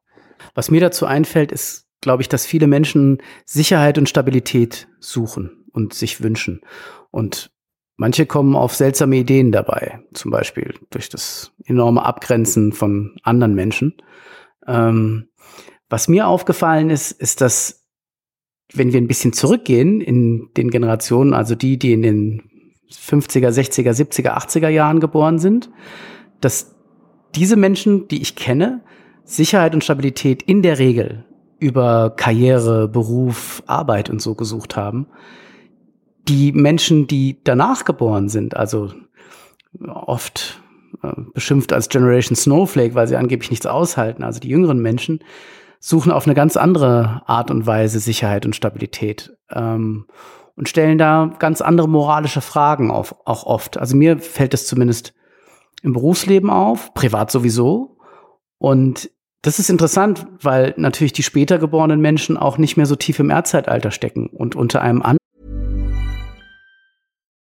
Was 0.56 0.70
mir 0.70 0.82
dazu 0.82 1.06
einfällt, 1.06 1.52
ist, 1.52 1.88
glaube 2.04 2.22
ich, 2.22 2.30
dass 2.30 2.46
viele 2.46 2.68
Menschen 2.68 3.18
Sicherheit 3.46 3.98
und 3.98 4.08
Stabilität 4.10 4.88
suchen 5.00 5.66
und 5.72 5.94
sich 5.94 6.22
wünschen. 6.22 6.62
Und 7.10 7.52
manche 7.96 8.26
kommen 8.26 8.56
auf 8.56 8.76
seltsame 8.76 9.16
Ideen 9.16 9.52
dabei, 9.52 10.02
zum 10.14 10.30
Beispiel 10.30 10.76
durch 10.92 11.10
das 11.10 11.52
enorme 11.66 12.06
Abgrenzen 12.06 12.74
von 12.74 13.16
anderen 13.24 13.56
Menschen. 13.56 13.96
Ähm, 14.68 15.30
was 15.90 16.08
mir 16.08 16.28
aufgefallen 16.28 16.90
ist, 16.90 17.12
ist, 17.12 17.42
dass 17.42 17.88
wenn 18.74 18.94
wir 18.94 19.02
ein 19.02 19.08
bisschen 19.08 19.34
zurückgehen 19.34 20.02
in 20.02 20.50
den 20.58 20.70
Generationen, 20.70 21.34
also 21.34 21.56
die, 21.56 21.78
die 21.78 21.94
in 21.94 22.02
den 22.02 22.42
50er, 22.92 23.50
60er, 23.50 23.92
70er, 23.92 24.38
80er 24.38 24.70
Jahren 24.70 25.00
geboren 25.00 25.40
sind, 25.40 25.70
dass 26.42 26.76
diese 27.36 27.56
Menschen, 27.56 28.08
die 28.08 28.22
ich 28.22 28.36
kenne, 28.36 28.84
Sicherheit 29.24 29.74
und 29.74 29.84
Stabilität 29.84 30.44
in 30.44 30.62
der 30.62 30.80
Regel 30.80 31.26
über 31.64 32.12
Karriere, 32.12 32.90
Beruf, 32.90 33.64
Arbeit 33.66 34.10
und 34.10 34.22
so 34.22 34.36
gesucht 34.36 34.76
haben. 34.76 35.08
Die 36.28 36.52
Menschen, 36.52 37.08
die 37.08 37.42
danach 37.44 37.86
geboren 37.86 38.28
sind, 38.28 38.56
also 38.56 38.92
oft 39.88 40.62
äh, 41.02 41.14
beschimpft 41.34 41.72
als 41.72 41.88
Generation 41.90 42.36
Snowflake, 42.36 42.96
weil 42.96 43.08
sie 43.08 43.16
angeblich 43.16 43.50
nichts 43.50 43.66
aushalten, 43.66 44.24
also 44.24 44.40
die 44.40 44.50
jüngeren 44.50 44.82
Menschen, 44.82 45.20
suchen 45.80 46.12
auf 46.12 46.26
eine 46.26 46.36
ganz 46.36 46.58
andere 46.58 47.24
Art 47.26 47.50
und 47.50 47.66
Weise 47.66 48.00
Sicherheit 48.00 48.46
und 48.46 48.56
Stabilität 48.56 49.36
ähm, 49.52 50.06
und 50.56 50.70
stellen 50.70 50.98
da 50.98 51.34
ganz 51.40 51.62
andere 51.62 51.90
moralische 51.90 52.42
Fragen 52.42 52.92
auf, 52.92 53.16
auch 53.26 53.46
oft. 53.46 53.78
Also 53.78 53.96
mir 53.96 54.20
fällt 54.20 54.54
das 54.54 54.68
zumindest 54.68 55.14
im 55.82 55.94
Berufsleben 55.94 56.50
auf, 56.50 56.94
privat 56.94 57.32
sowieso. 57.32 57.98
Und 58.58 59.10
das 59.44 59.60
ist 59.60 59.70
interessant, 59.70 60.26
weil 60.42 60.74
natürlich 60.78 61.14
die 61.14 61.22
später 61.22 61.60
geborenen 61.60 62.02
Menschen 62.02 62.38
auch 62.38 62.58
nicht 62.58 62.78
mehr 62.78 62.86
so 62.86 62.96
tief 62.96 63.20
im 63.20 63.30
Erdzeitalter 63.30 63.92
stecken 63.92 64.28
und 64.28 64.56
unter 64.56 64.82
einem 64.82 65.02
anderen. 65.02 65.18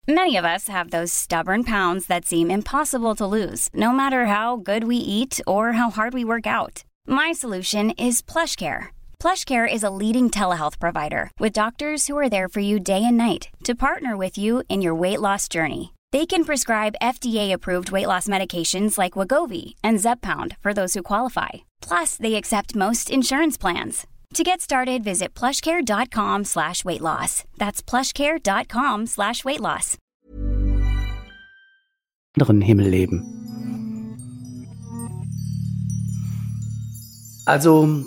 Many 0.06 0.36
of 0.36 0.44
us 0.44 0.68
have 0.68 0.90
those 0.90 1.14
stubborn 1.14 1.64
pounds 1.64 2.08
that 2.08 2.26
seem 2.26 2.50
impossible 2.50 3.16
to 3.16 3.26
lose, 3.26 3.70
no 3.74 3.94
matter 3.94 4.26
how 4.26 4.58
good 4.58 4.84
we 4.84 4.98
eat 4.98 5.40
or 5.48 5.74
how 5.74 5.92
hard 5.92 6.14
we 6.14 6.26
work 6.26 6.46
out. 6.46 6.84
My 7.08 7.32
solution 7.32 7.92
is 7.92 8.22
PlushCare. 8.22 8.88
PlushCare 9.22 9.66
is 9.72 9.84
a 9.84 9.90
leading 9.90 10.30
telehealth 10.30 10.78
provider 10.78 11.32
with 11.40 11.54
doctors 11.54 12.08
who 12.08 12.18
are 12.18 12.30
there 12.30 12.50
for 12.50 12.60
you 12.60 12.82
day 12.82 13.02
and 13.06 13.18
night 13.18 13.48
to 13.64 13.76
partner 13.76 14.18
with 14.18 14.38
you 14.38 14.64
in 14.68 14.82
your 14.82 14.94
weight 14.94 15.22
loss 15.22 15.48
journey. 15.48 15.94
They 16.12 16.26
can 16.26 16.44
prescribe 16.44 17.00
FDA-approved 17.02 17.92
weight 17.92 18.08
loss 18.08 18.28
medications 18.28 18.98
like 18.98 19.14
Wagovi 19.14 19.76
and 19.84 20.00
Zepbound 20.00 20.58
for 20.60 20.74
those 20.74 20.94
who 20.94 21.02
qualify. 21.02 21.64
Plus, 21.88 22.18
they 22.18 22.36
accept 22.36 22.76
most 22.76 23.10
insurance 23.10 23.58
plans. 23.58 24.08
To 24.34 24.44
get 24.44 24.62
started, 24.62 25.04
visit 25.04 25.36
plushcare.com 25.36 26.46
slash 26.46 26.84
weight 26.84 27.02
loss. 27.02 27.44
That's 27.58 27.84
plushcare.com 27.84 29.06
slash 29.06 29.46
weight 29.46 29.60
loss. 29.60 29.98
anderen 32.36 32.62
Himmel. 32.62 33.22
Also, 37.46 38.06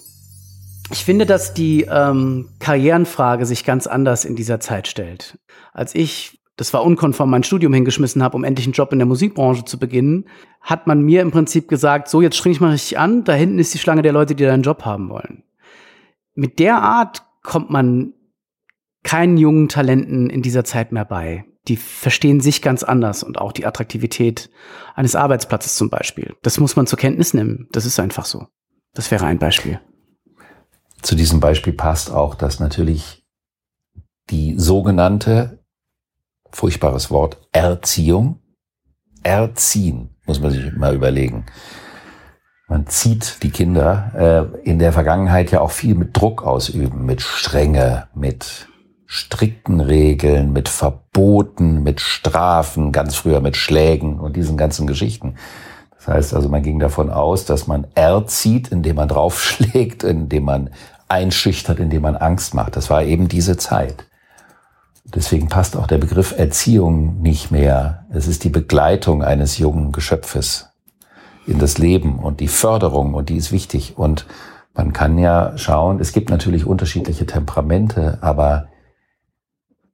ich 0.91 1.05
finde, 1.05 1.27
dass 1.27 1.55
die 1.55 1.83
ähm, 1.83 2.49
Karrierenfrage 2.59 3.47
sich 3.47 3.65
ganz 3.65 3.87
anders 3.87 4.25
in 4.25 4.35
dieser 4.35 4.59
Zeit 4.59 4.89
stellt. 4.89 5.39
Als 5.73 5.95
ich 5.95 6.41
das 6.57 6.73
war 6.73 6.83
unkonform, 6.83 7.31
mein 7.31 7.45
Studium 7.45 7.73
hingeschmissen 7.75 8.23
habe, 8.23 8.37
um 8.37 8.45
endlich 8.45 8.67
einen 8.67 8.73
Job 8.73 8.93
in 8.93 8.99
der 8.99 9.07
Musikbranche 9.07 9.65
zu 9.65 9.79
beginnen, 9.79 10.27
hat 10.63 10.87
man 10.87 11.03
mir 11.03 11.21
im 11.21 11.31
Prinzip 11.31 11.69
gesagt, 11.69 12.09
so 12.09 12.23
jetzt 12.23 12.37
streng 12.37 12.53
ich 12.53 12.61
mal 12.61 12.71
richtig 12.71 12.99
an, 12.99 13.25
da 13.25 13.35
hinten 13.35 13.59
ist 13.59 13.75
die 13.75 13.79
Schlange 13.79 14.03
der 14.03 14.13
Leute, 14.13 14.35
die 14.35 14.45
deinen 14.45 14.63
Job 14.63 14.85
haben 14.85 15.11
wollen. 15.11 15.45
Mit 16.35 16.59
der 16.59 16.83
Art 16.83 17.25
kommt 17.43 17.71
man 17.71 18.15
keinen 19.03 19.37
jungen 19.37 19.69
Talenten 19.69 20.31
in 20.31 20.43
dieser 20.43 20.65
Zeit 20.65 20.93
mehr 20.93 21.05
bei. 21.05 21.45
Die 21.69 21.77
verstehen 21.77 22.41
sich 22.41 22.63
ganz 22.63 22.83
anders 22.83 23.23
und 23.23 23.39
auch 23.39 23.53
die 23.53 23.67
Attraktivität 23.67 24.51
eines 24.95 25.15
Arbeitsplatzes 25.15 25.77
zum 25.77 25.91
Beispiel. 25.91 26.35
Das 26.43 26.59
muss 26.59 26.77
man 26.77 26.87
zur 26.87 26.99
Kenntnis 26.99 27.35
nehmen. 27.35 27.69
Das 27.73 27.87
ist 27.87 28.01
einfach 28.01 28.25
so. 28.25 28.47
Das 28.95 29.11
wäre 29.11 29.27
ein 29.27 29.39
Beispiel. 29.39 29.81
Zu 31.03 31.15
diesem 31.15 31.41
Beispiel 31.41 31.73
passt 31.73 32.11
auch, 32.11 32.35
dass 32.35 32.61
natürlich 32.61 33.25
die 34.31 34.59
sogenannte 34.59 35.66
furchtbares 36.53 37.11
Wort, 37.11 37.39
Erziehung. 37.53 38.41
Erziehen, 39.23 40.11
muss 40.25 40.41
man 40.41 40.53
sich 40.53 40.73
mal 40.77 40.95
überlegen. 40.95 41.47
Man 42.69 42.87
zieht 42.87 43.43
die 43.43 43.51
Kinder 43.51 44.53
äh, 44.65 44.69
in 44.69 44.79
der 44.79 44.93
Vergangenheit 44.93 45.51
ja 45.51 45.61
auch 45.61 45.71
viel 45.71 45.95
mit 45.95 46.17
Druck 46.17 46.43
ausüben, 46.43 47.07
mit 47.07 47.23
Strenge, 47.23 48.09
mit 48.15 48.69
strikten 49.07 49.81
Regeln, 49.81 50.53
mit 50.53 50.69
Verboten, 50.69 51.83
mit 51.83 52.01
Strafen, 52.01 52.91
ganz 52.91 53.15
früher 53.15 53.41
mit 53.41 53.57
Schlägen 53.57 54.19
und 54.19 54.37
diesen 54.37 54.57
ganzen 54.57 54.87
Geschichten. 54.87 55.37
Das 55.97 56.09
heißt 56.09 56.35
also, 56.35 56.49
man 56.49 56.63
ging 56.63 56.79
davon 56.79 57.11
aus, 57.11 57.45
dass 57.45 57.67
man 57.67 57.87
erzieht, 57.95 58.69
indem 58.69 58.97
man 58.97 59.09
draufschlägt, 59.09 60.03
indem 60.05 60.45
man 60.45 60.71
einschüchtert, 61.09 61.79
indem 61.79 62.03
man 62.03 62.17
Angst 62.17 62.55
macht. 62.55 62.77
Das 62.77 62.91
war 62.91 63.05
eben 63.05 63.29
diese 63.29 63.57
Zeit. 63.57 64.06
Deswegen 65.15 65.49
passt 65.49 65.77
auch 65.77 65.87
der 65.87 65.99
Begriff 65.99 66.37
Erziehung 66.37 67.21
nicht 67.23 67.51
mehr. 67.51 68.07
Es 68.11 68.27
ist 68.27 68.45
die 68.45 68.49
Begleitung 68.49 69.23
eines 69.23 69.59
jungen 69.59 69.93
Geschöpfes 69.93 70.71
in 71.47 71.59
das 71.59 71.79
Leben 71.79 72.19
und 72.19 72.41
die 72.41 72.49
Förderung 72.49 73.15
und 73.15 73.29
die 73.29 73.37
ist 73.37 73.53
wichtig. 73.53 73.97
Und 73.97 74.27
man 74.75 74.93
kann 74.93 75.17
ja 75.19 75.57
schauen, 75.57 76.01
es 76.01 76.13
gibt 76.13 76.29
natürlich 76.31 76.67
unterschiedliche 76.67 77.25
Temperamente, 77.25 78.19
aber 78.21 78.69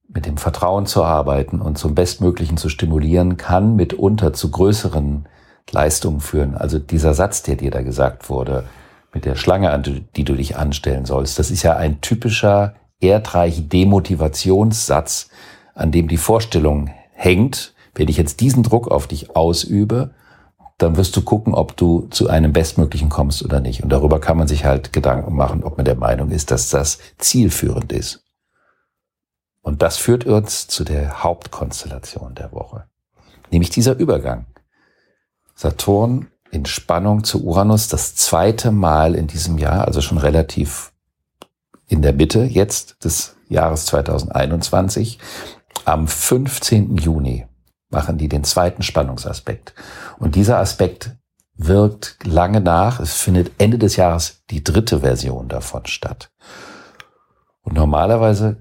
mit 0.09 0.27
dem 0.27 0.37
Vertrauen 0.37 0.87
zu 0.87 1.05
arbeiten 1.05 1.61
und 1.61 1.79
zum 1.79 1.95
Bestmöglichen 1.95 2.57
zu 2.57 2.69
stimulieren, 2.69 3.37
kann 3.37 3.77
mitunter 3.77 4.33
zu 4.33 4.51
größeren 4.51 5.27
Leistungen 5.71 6.21
führen. 6.21 6.55
Also 6.55 6.79
dieser 6.79 7.15
Satz, 7.15 7.43
der 7.43 7.57
dir 7.57 7.71
da 7.71 7.83
gesagt 7.83 8.29
wurde, 8.29 8.65
mit 9.15 9.25
der 9.25 9.37
Schlange, 9.37 9.71
an 9.71 10.07
die 10.17 10.25
du 10.25 10.35
dich 10.35 10.57
anstellen 10.57 11.05
sollst, 11.05 11.39
das 11.39 11.51
ist 11.51 11.63
ja 11.63 11.77
ein 11.77 12.01
typischer 12.01 12.75
erdreich 13.03 13.69
Demotivationssatz, 13.69 15.29
an 15.75 15.91
dem 15.93 16.09
die 16.09 16.17
Vorstellung 16.17 16.91
hängt, 17.13 17.75
wenn 17.95 18.09
ich 18.09 18.17
jetzt 18.17 18.41
diesen 18.41 18.63
Druck 18.63 18.89
auf 18.89 19.07
dich 19.07 19.37
ausübe, 19.37 20.15
dann 20.79 20.97
wirst 20.97 21.17
du 21.17 21.23
gucken, 21.23 21.55
ob 21.55 21.77
du 21.77 22.09
zu 22.11 22.29
einem 22.29 22.53
Bestmöglichen 22.53 23.09
kommst 23.09 23.45
oder 23.45 23.61
nicht. 23.61 23.83
Und 23.83 23.91
darüber 23.91 24.21
kann 24.21 24.37
man 24.37 24.49
sich 24.49 24.65
halt 24.65 24.93
Gedanken 24.93 25.35
machen, 25.35 25.63
ob 25.63 25.77
man 25.77 25.85
der 25.85 25.95
Meinung 25.95 26.31
ist, 26.31 26.51
dass 26.51 26.71
das 26.71 26.99
zielführend 27.19 27.93
ist. 27.93 28.25
Und 29.61 29.83
das 29.83 29.97
führt 29.97 30.27
uns 30.27 30.67
zu 30.67 30.83
der 30.83 31.23
Hauptkonstellation 31.23 32.35
der 32.35 32.53
Woche. 32.53 32.85
Nämlich 33.51 33.71
dieser 33.71 33.97
Übergang. 33.97 34.47
Saturn 35.55 36.29
in 36.51 36.67
Spannung 36.67 37.23
zu 37.23 37.45
Uranus 37.45 37.89
das 37.89 38.17
zweite 38.17 38.73
Mal 38.73 39.15
in 39.15 39.27
diesem 39.27 39.59
Jahr, 39.59 39.87
also 39.87 40.01
schon 40.01 40.19
relativ 40.19 40.92
in 41.93 42.01
der 42.01 42.15
Mitte 42.15 42.45
jetzt 42.45 43.05
des 43.05 43.37
Jahres 43.49 43.85
2021. 43.85 45.19
Am 45.85 46.09
15. 46.09 46.97
Juni 46.97 47.47
machen 47.91 48.17
die 48.17 48.29
den 48.29 48.45
zweiten 48.45 48.83
Spannungsaspekt. 48.83 49.75
Und 50.19 50.35
dieser 50.35 50.59
Aspekt 50.59 51.11
wirkt 51.55 52.17
lange 52.25 52.63
nach. 52.63 52.99
Es 52.99 53.21
findet 53.21 53.53
Ende 53.59 53.77
des 53.77 53.97
Jahres 53.97 54.43
die 54.49 54.65
dritte 54.65 55.01
Version 55.01 55.49
davon 55.49 55.85
statt. 55.85 56.31
Und 57.61 57.75
normalerweise 57.75 58.57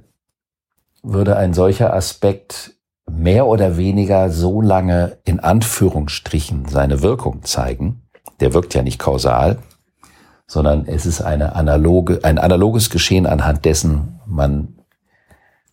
würde 1.02 1.38
ein 1.38 1.54
solcher 1.54 1.94
Aspekt 1.94 2.74
mehr 3.10 3.48
oder 3.48 3.78
weniger 3.78 4.30
so 4.30 4.62
lange 4.62 5.20
in 5.24 5.40
Anführungsstrichen 5.40 6.66
seine 6.68 7.02
Wirkung 7.02 7.44
zeigen. 7.44 8.02
Der 8.42 8.54
wirkt 8.54 8.74
ja 8.74 8.84
nicht 8.84 9.00
kausal, 9.00 9.58
sondern 10.52 10.86
es 10.86 11.06
ist 11.06 11.22
eine 11.22 11.56
analoge, 11.56 12.26
ein 12.26 12.38
analoges 12.38 12.90
Geschehen, 12.90 13.26
anhand 13.26 13.64
dessen 13.64 14.20
man 14.26 14.76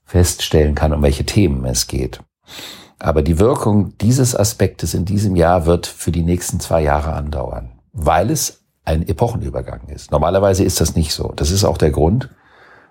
feststellen 0.04 0.76
kann, 0.76 0.92
um 0.92 1.02
welche 1.02 1.26
Themen 1.26 1.64
es 1.64 1.88
geht. 1.88 2.20
Aber 3.00 3.22
die 3.22 3.40
Wirkung 3.40 3.98
dieses 3.98 4.36
Aspektes 4.36 4.94
in 4.94 5.04
diesem 5.04 5.34
Jahr 5.34 5.66
wird 5.66 5.88
für 5.88 6.12
die 6.12 6.22
nächsten 6.22 6.60
zwei 6.60 6.80
Jahre 6.80 7.14
andauern, 7.14 7.80
weil 7.92 8.30
es 8.30 8.66
ein 8.84 9.02
Epochenübergang 9.02 9.88
ist. 9.88 10.12
Normalerweise 10.12 10.62
ist 10.62 10.80
das 10.80 10.94
nicht 10.94 11.12
so. 11.12 11.32
Das 11.34 11.50
ist 11.50 11.64
auch 11.64 11.76
der 11.76 11.90
Grund, 11.90 12.30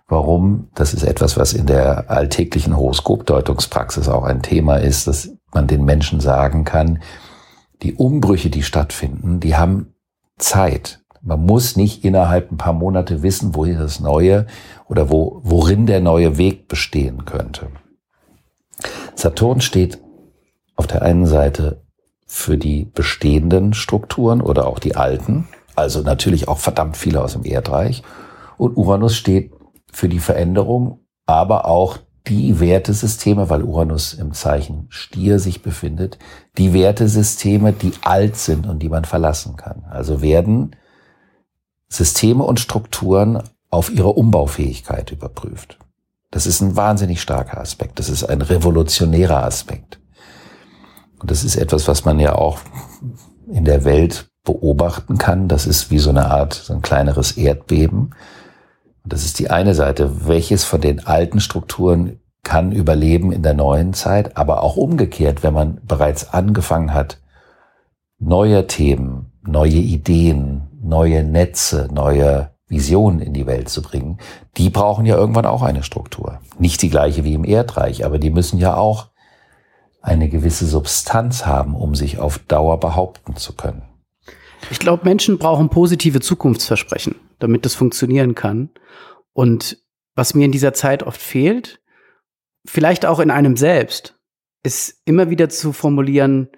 warum, 0.09 0.67
das 0.75 0.93
ist 0.93 1.03
etwas, 1.03 1.37
was 1.37 1.53
in 1.53 1.67
der 1.67 2.11
alltäglichen 2.11 2.75
Horoskopdeutungspraxis 2.75 4.09
auch 4.09 4.25
ein 4.25 4.41
Thema 4.41 4.75
ist, 4.75 5.07
dass 5.07 5.29
man 5.53 5.67
den 5.67 5.85
Menschen 5.85 6.19
sagen 6.19 6.65
kann, 6.65 7.01
die 7.81 7.93
Umbrüche, 7.93 8.49
die 8.49 8.63
stattfinden, 8.63 9.39
die 9.39 9.55
haben 9.55 9.93
Zeit. 10.37 10.99
Man 11.27 11.45
muss 11.45 11.75
nicht 11.75 12.05
innerhalb 12.05 12.53
ein 12.53 12.57
paar 12.57 12.71
Monate 12.71 13.21
wissen, 13.21 13.53
wohin 13.53 13.77
das 13.77 13.99
neue 13.99 14.47
oder 14.87 15.09
wo, 15.09 15.41
worin 15.43 15.85
der 15.85 15.99
neue 15.99 16.37
Weg 16.37 16.69
bestehen 16.69 17.25
könnte. 17.25 17.67
Saturn 19.13 19.59
steht 19.59 20.01
auf 20.77 20.87
der 20.87 21.01
einen 21.01 21.25
Seite 21.25 21.83
für 22.25 22.57
die 22.57 22.85
bestehenden 22.85 23.73
Strukturen 23.73 24.39
oder 24.39 24.67
auch 24.67 24.79
die 24.79 24.95
alten, 24.95 25.49
also 25.75 26.01
natürlich 26.01 26.47
auch 26.47 26.59
verdammt 26.59 26.95
viele 26.95 27.21
aus 27.21 27.33
dem 27.33 27.43
Erdreich. 27.43 28.03
Und 28.57 28.77
Uranus 28.77 29.17
steht 29.17 29.51
für 29.91 30.07
die 30.07 30.19
Veränderung, 30.19 31.01
aber 31.25 31.65
auch 31.65 31.97
die 32.27 32.61
Wertesysteme, 32.61 33.49
weil 33.49 33.63
Uranus 33.63 34.13
im 34.13 34.31
Zeichen 34.31 34.85
Stier 34.87 35.39
sich 35.39 35.61
befindet, 35.61 36.19
die 36.57 36.71
Wertesysteme, 36.71 37.73
die 37.73 37.91
alt 38.01 38.37
sind 38.37 38.65
und 38.65 38.79
die 38.79 38.89
man 38.89 39.03
verlassen 39.03 39.57
kann. 39.57 39.83
Also 39.89 40.21
werden 40.21 40.71
Systeme 41.89 42.43
und 42.43 42.59
Strukturen 42.59 43.43
auf 43.69 43.89
ihre 43.89 44.09
Umbaufähigkeit 44.09 45.11
überprüft. 45.11 45.77
Das 46.31 46.45
ist 46.45 46.61
ein 46.61 46.75
wahnsinnig 46.75 47.21
starker 47.21 47.59
Aspekt. 47.59 47.99
Das 47.99 48.09
ist 48.09 48.23
ein 48.23 48.41
revolutionärer 48.41 49.43
Aspekt. 49.43 49.99
Und 51.19 51.31
das 51.31 51.43
ist 51.43 51.55
etwas, 51.55 51.87
was 51.87 52.05
man 52.05 52.19
ja 52.19 52.35
auch 52.35 52.59
in 53.51 53.65
der 53.65 53.85
Welt 53.85 54.29
beobachten 54.43 55.17
kann. 55.17 55.47
Das 55.47 55.65
ist 55.65 55.89
wie 55.89 55.99
so 55.99 56.09
eine 56.09 56.29
Art, 56.29 56.53
so 56.53 56.73
ein 56.73 56.81
kleineres 56.81 57.33
Erdbeben. 57.33 58.13
Und 59.03 59.13
das 59.13 59.25
ist 59.25 59.39
die 59.39 59.49
eine 59.49 59.73
Seite. 59.73 60.27
Welches 60.27 60.63
von 60.63 60.81
den 60.81 61.05
alten 61.05 61.39
Strukturen 61.39 62.19
kann 62.43 62.71
überleben 62.71 63.31
in 63.31 63.43
der 63.43 63.53
neuen 63.53 63.93
Zeit, 63.93 64.37
aber 64.37 64.63
auch 64.63 64.77
umgekehrt, 64.77 65.43
wenn 65.43 65.53
man 65.53 65.81
bereits 65.85 66.33
angefangen 66.33 66.93
hat, 66.93 67.19
neue 68.19 68.67
Themen, 68.67 69.31
neue 69.43 69.71
Ideen, 69.71 70.67
neue 70.87 71.23
Netze, 71.23 71.89
neue 71.91 72.51
Visionen 72.67 73.21
in 73.21 73.33
die 73.33 73.45
Welt 73.45 73.69
zu 73.69 73.81
bringen, 73.81 74.19
die 74.57 74.69
brauchen 74.69 75.05
ja 75.05 75.15
irgendwann 75.15 75.45
auch 75.45 75.61
eine 75.61 75.83
Struktur. 75.83 76.39
Nicht 76.59 76.81
die 76.81 76.89
gleiche 76.89 77.23
wie 77.23 77.33
im 77.33 77.45
Erdreich, 77.45 78.05
aber 78.05 78.19
die 78.19 78.29
müssen 78.29 78.59
ja 78.59 78.75
auch 78.75 79.09
eine 80.01 80.29
gewisse 80.29 80.65
Substanz 80.65 81.45
haben, 81.45 81.75
um 81.75 81.95
sich 81.95 82.19
auf 82.19 82.39
Dauer 82.39 82.79
behaupten 82.79 83.35
zu 83.35 83.55
können. 83.55 83.83
Ich 84.69 84.79
glaube, 84.79 85.05
Menschen 85.05 85.37
brauchen 85.37 85.69
positive 85.69 86.19
Zukunftsversprechen, 86.19 87.15
damit 87.39 87.65
das 87.65 87.75
funktionieren 87.75 88.35
kann. 88.35 88.69
Und 89.33 89.77
was 90.15 90.33
mir 90.33 90.45
in 90.45 90.51
dieser 90.51 90.73
Zeit 90.73 91.03
oft 91.03 91.21
fehlt, 91.21 91.79
vielleicht 92.65 93.05
auch 93.05 93.19
in 93.19 93.31
einem 93.31 93.55
selbst, 93.55 94.17
ist 94.63 95.01
immer 95.05 95.29
wieder 95.29 95.49
zu 95.49 95.71
formulieren, 95.73 96.49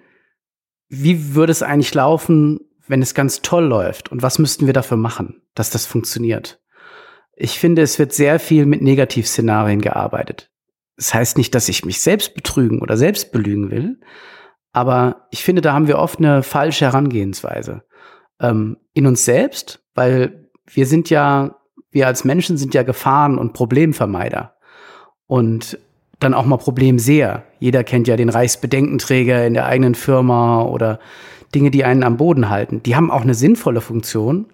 wie 0.88 1.34
würde 1.34 1.52
es 1.52 1.62
eigentlich 1.62 1.94
laufen, 1.94 2.60
wenn 2.90 3.02
es 3.02 3.14
ganz 3.14 3.40
toll 3.40 3.64
läuft 3.64 4.10
und 4.10 4.22
was 4.22 4.40
müssten 4.40 4.66
wir 4.66 4.72
dafür 4.72 4.96
machen, 4.96 5.42
dass 5.54 5.70
das 5.70 5.86
funktioniert? 5.86 6.60
Ich 7.36 7.58
finde, 7.58 7.82
es 7.82 7.98
wird 8.00 8.12
sehr 8.12 8.40
viel 8.40 8.66
mit 8.66 8.82
Negativszenarien 8.82 9.80
gearbeitet. 9.80 10.50
Das 10.96 11.14
heißt 11.14 11.38
nicht, 11.38 11.54
dass 11.54 11.68
ich 11.68 11.84
mich 11.84 12.00
selbst 12.00 12.34
betrügen 12.34 12.82
oder 12.82 12.96
selbst 12.96 13.30
belügen 13.30 13.70
will, 13.70 14.00
aber 14.72 15.28
ich 15.30 15.44
finde, 15.44 15.62
da 15.62 15.72
haben 15.72 15.86
wir 15.86 15.98
oft 15.98 16.18
eine 16.18 16.42
falsche 16.42 16.84
Herangehensweise. 16.84 17.84
Ähm, 18.40 18.76
in 18.92 19.06
uns 19.06 19.24
selbst, 19.24 19.84
weil 19.94 20.50
wir 20.66 20.86
sind 20.86 21.10
ja, 21.10 21.56
wir 21.90 22.08
als 22.08 22.24
Menschen 22.24 22.56
sind 22.56 22.74
ja 22.74 22.82
Gefahren- 22.82 23.38
und 23.38 23.52
Problemvermeider. 23.52 24.56
Und 25.26 25.78
dann 26.20 26.34
auch 26.34 26.44
mal 26.44 26.58
Problemseher. 26.58 27.44
Jeder 27.58 27.82
kennt 27.82 28.06
ja 28.06 28.16
den 28.16 28.28
Reichsbedenkenträger 28.28 29.46
in 29.46 29.54
der 29.54 29.66
eigenen 29.66 29.94
Firma 29.94 30.62
oder 30.62 31.00
Dinge, 31.54 31.70
die 31.70 31.84
einen 31.84 32.04
am 32.04 32.16
Boden 32.16 32.48
halten. 32.48 32.82
Die 32.84 32.94
haben 32.94 33.10
auch 33.10 33.22
eine 33.22 33.34
sinnvolle 33.34 33.80
Funktion. 33.80 34.46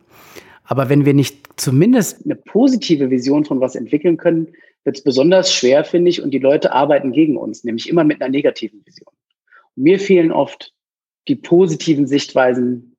Aber 0.65 0.89
wenn 0.89 1.05
wir 1.05 1.15
nicht 1.15 1.61
zumindest 1.61 2.25
eine 2.25 2.37
positive 2.37 3.11
Vision 3.11 3.45
von 3.45 3.61
was 3.61 3.75
entwickeln 3.75 4.17
können, 4.17 4.49
wird 4.85 4.99
es 4.99 5.05
besonders 5.05 5.53
schwer, 5.53 5.85
finde 5.85 6.11
ich, 6.11 6.23
und 6.23 6.31
die 6.31 6.39
Leute 6.39 6.73
arbeiten 6.73 7.13
gegen 7.13 7.37
uns, 7.37 7.65
nämlich 7.65 7.89
immer 7.89 8.05
mit 8.05 8.23
einer 8.23 8.31
negativen 8.31 8.85
Vision. 8.87 9.13
Und 9.75 9.83
mir 9.83 9.99
fehlen 9.99 10.33
oft 10.33 10.73
die 11.29 11.37
positiven 11.37 12.07
Sichtweisen, 12.07 12.97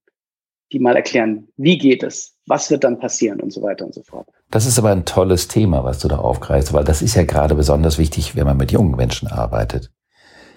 die 0.71 0.79
mal 0.79 0.95
erklären, 0.95 1.47
wie 1.55 1.77
geht 1.77 2.03
es, 2.03 2.36
was 2.47 2.71
wird 2.71 2.83
dann 2.83 2.97
passieren 2.97 3.39
und 3.41 3.51
so 3.51 3.61
weiter 3.61 3.85
und 3.85 3.93
so 3.93 4.01
fort. 4.01 4.27
Das 4.49 4.65
ist 4.65 4.79
aber 4.79 4.91
ein 4.91 5.05
tolles 5.05 5.47
Thema, 5.47 5.83
was 5.83 5.99
du 5.99 6.07
da 6.07 6.17
aufgreifst, 6.17 6.73
weil 6.73 6.85
das 6.85 7.01
ist 7.01 7.15
ja 7.15 7.23
gerade 7.23 7.55
besonders 7.55 7.97
wichtig, 7.97 8.35
wenn 8.35 8.45
man 8.45 8.57
mit 8.57 8.71
jungen 8.71 8.95
Menschen 8.95 9.27
arbeitet. 9.27 9.91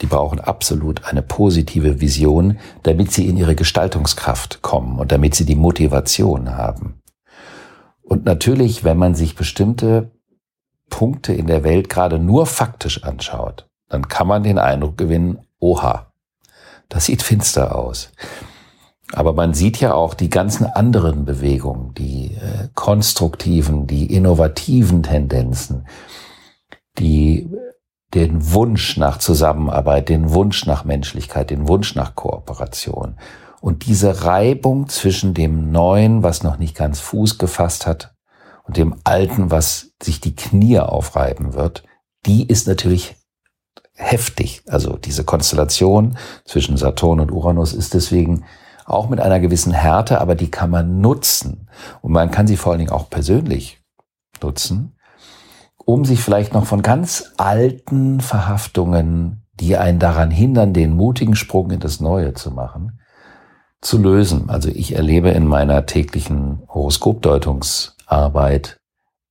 Die 0.00 0.06
brauchen 0.06 0.40
absolut 0.40 1.04
eine 1.04 1.20
positive 1.20 2.00
Vision, 2.00 2.58
damit 2.84 3.12
sie 3.12 3.28
in 3.28 3.36
ihre 3.36 3.54
Gestaltungskraft 3.54 4.62
kommen 4.62 4.98
und 4.98 5.12
damit 5.12 5.34
sie 5.34 5.44
die 5.44 5.56
Motivation 5.56 6.56
haben. 6.56 7.02
Und 8.02 8.24
natürlich, 8.24 8.82
wenn 8.82 8.96
man 8.96 9.14
sich 9.14 9.34
bestimmte 9.34 10.10
Punkte 10.88 11.32
in 11.32 11.46
der 11.46 11.64
Welt 11.64 11.88
gerade 11.88 12.18
nur 12.18 12.46
faktisch 12.46 13.04
anschaut, 13.04 13.68
dann 13.88 14.08
kann 14.08 14.26
man 14.26 14.42
den 14.42 14.58
Eindruck 14.58 14.96
gewinnen, 14.96 15.40
oha, 15.58 16.12
das 16.88 17.04
sieht 17.04 17.22
finster 17.22 17.76
aus. 17.76 18.10
Aber 19.12 19.32
man 19.32 19.54
sieht 19.54 19.80
ja 19.80 19.94
auch 19.94 20.14
die 20.14 20.30
ganzen 20.30 20.66
anderen 20.66 21.24
Bewegungen, 21.24 21.94
die 21.94 22.34
äh, 22.34 22.68
konstruktiven, 22.74 23.86
die 23.86 24.14
innovativen 24.14 25.02
Tendenzen, 25.02 25.86
die 26.98 27.50
den 28.14 28.52
Wunsch 28.52 28.96
nach 28.96 29.18
Zusammenarbeit, 29.18 30.08
den 30.08 30.30
Wunsch 30.32 30.66
nach 30.66 30.84
Menschlichkeit, 30.84 31.50
den 31.50 31.68
Wunsch 31.68 31.94
nach 31.94 32.14
Kooperation. 32.14 33.16
Und 33.60 33.86
diese 33.86 34.24
Reibung 34.24 34.88
zwischen 34.88 35.34
dem 35.34 35.70
Neuen, 35.70 36.22
was 36.22 36.42
noch 36.42 36.58
nicht 36.58 36.76
ganz 36.76 37.00
Fuß 37.00 37.38
gefasst 37.38 37.86
hat, 37.86 38.14
und 38.64 38.76
dem 38.76 38.96
Alten, 39.02 39.50
was 39.50 39.92
sich 40.00 40.20
die 40.20 40.36
Knie 40.36 40.78
aufreiben 40.78 41.54
wird, 41.54 41.82
die 42.26 42.46
ist 42.46 42.68
natürlich 42.68 43.16
heftig. 43.94 44.62
Also 44.68 44.96
diese 44.96 45.24
Konstellation 45.24 46.16
zwischen 46.44 46.76
Saturn 46.76 47.20
und 47.20 47.32
Uranus 47.32 47.72
ist 47.72 47.94
deswegen 47.94 48.44
auch 48.90 49.08
mit 49.08 49.20
einer 49.20 49.40
gewissen 49.40 49.72
Härte, 49.72 50.20
aber 50.20 50.34
die 50.34 50.50
kann 50.50 50.70
man 50.70 51.00
nutzen. 51.00 51.68
Und 52.02 52.12
man 52.12 52.30
kann 52.30 52.46
sie 52.46 52.56
vor 52.56 52.72
allen 52.72 52.80
Dingen 52.80 52.92
auch 52.92 53.10
persönlich 53.10 53.80
nutzen 54.42 54.94
um 55.90 56.04
sich 56.04 56.20
vielleicht 56.20 56.54
noch 56.54 56.66
von 56.66 56.82
ganz 56.82 57.32
alten 57.36 58.20
Verhaftungen, 58.20 59.42
die 59.54 59.76
einen 59.76 59.98
daran 59.98 60.30
hindern, 60.30 60.72
den 60.72 60.94
mutigen 60.94 61.34
Sprung 61.34 61.72
in 61.72 61.80
das 61.80 61.98
Neue 62.00 62.32
zu 62.34 62.52
machen, 62.52 63.00
zu 63.80 63.98
lösen. 63.98 64.48
Also 64.50 64.68
ich 64.68 64.94
erlebe 64.94 65.30
in 65.30 65.46
meiner 65.46 65.86
täglichen 65.86 66.62
Horoskopdeutungsarbeit, 66.68 68.76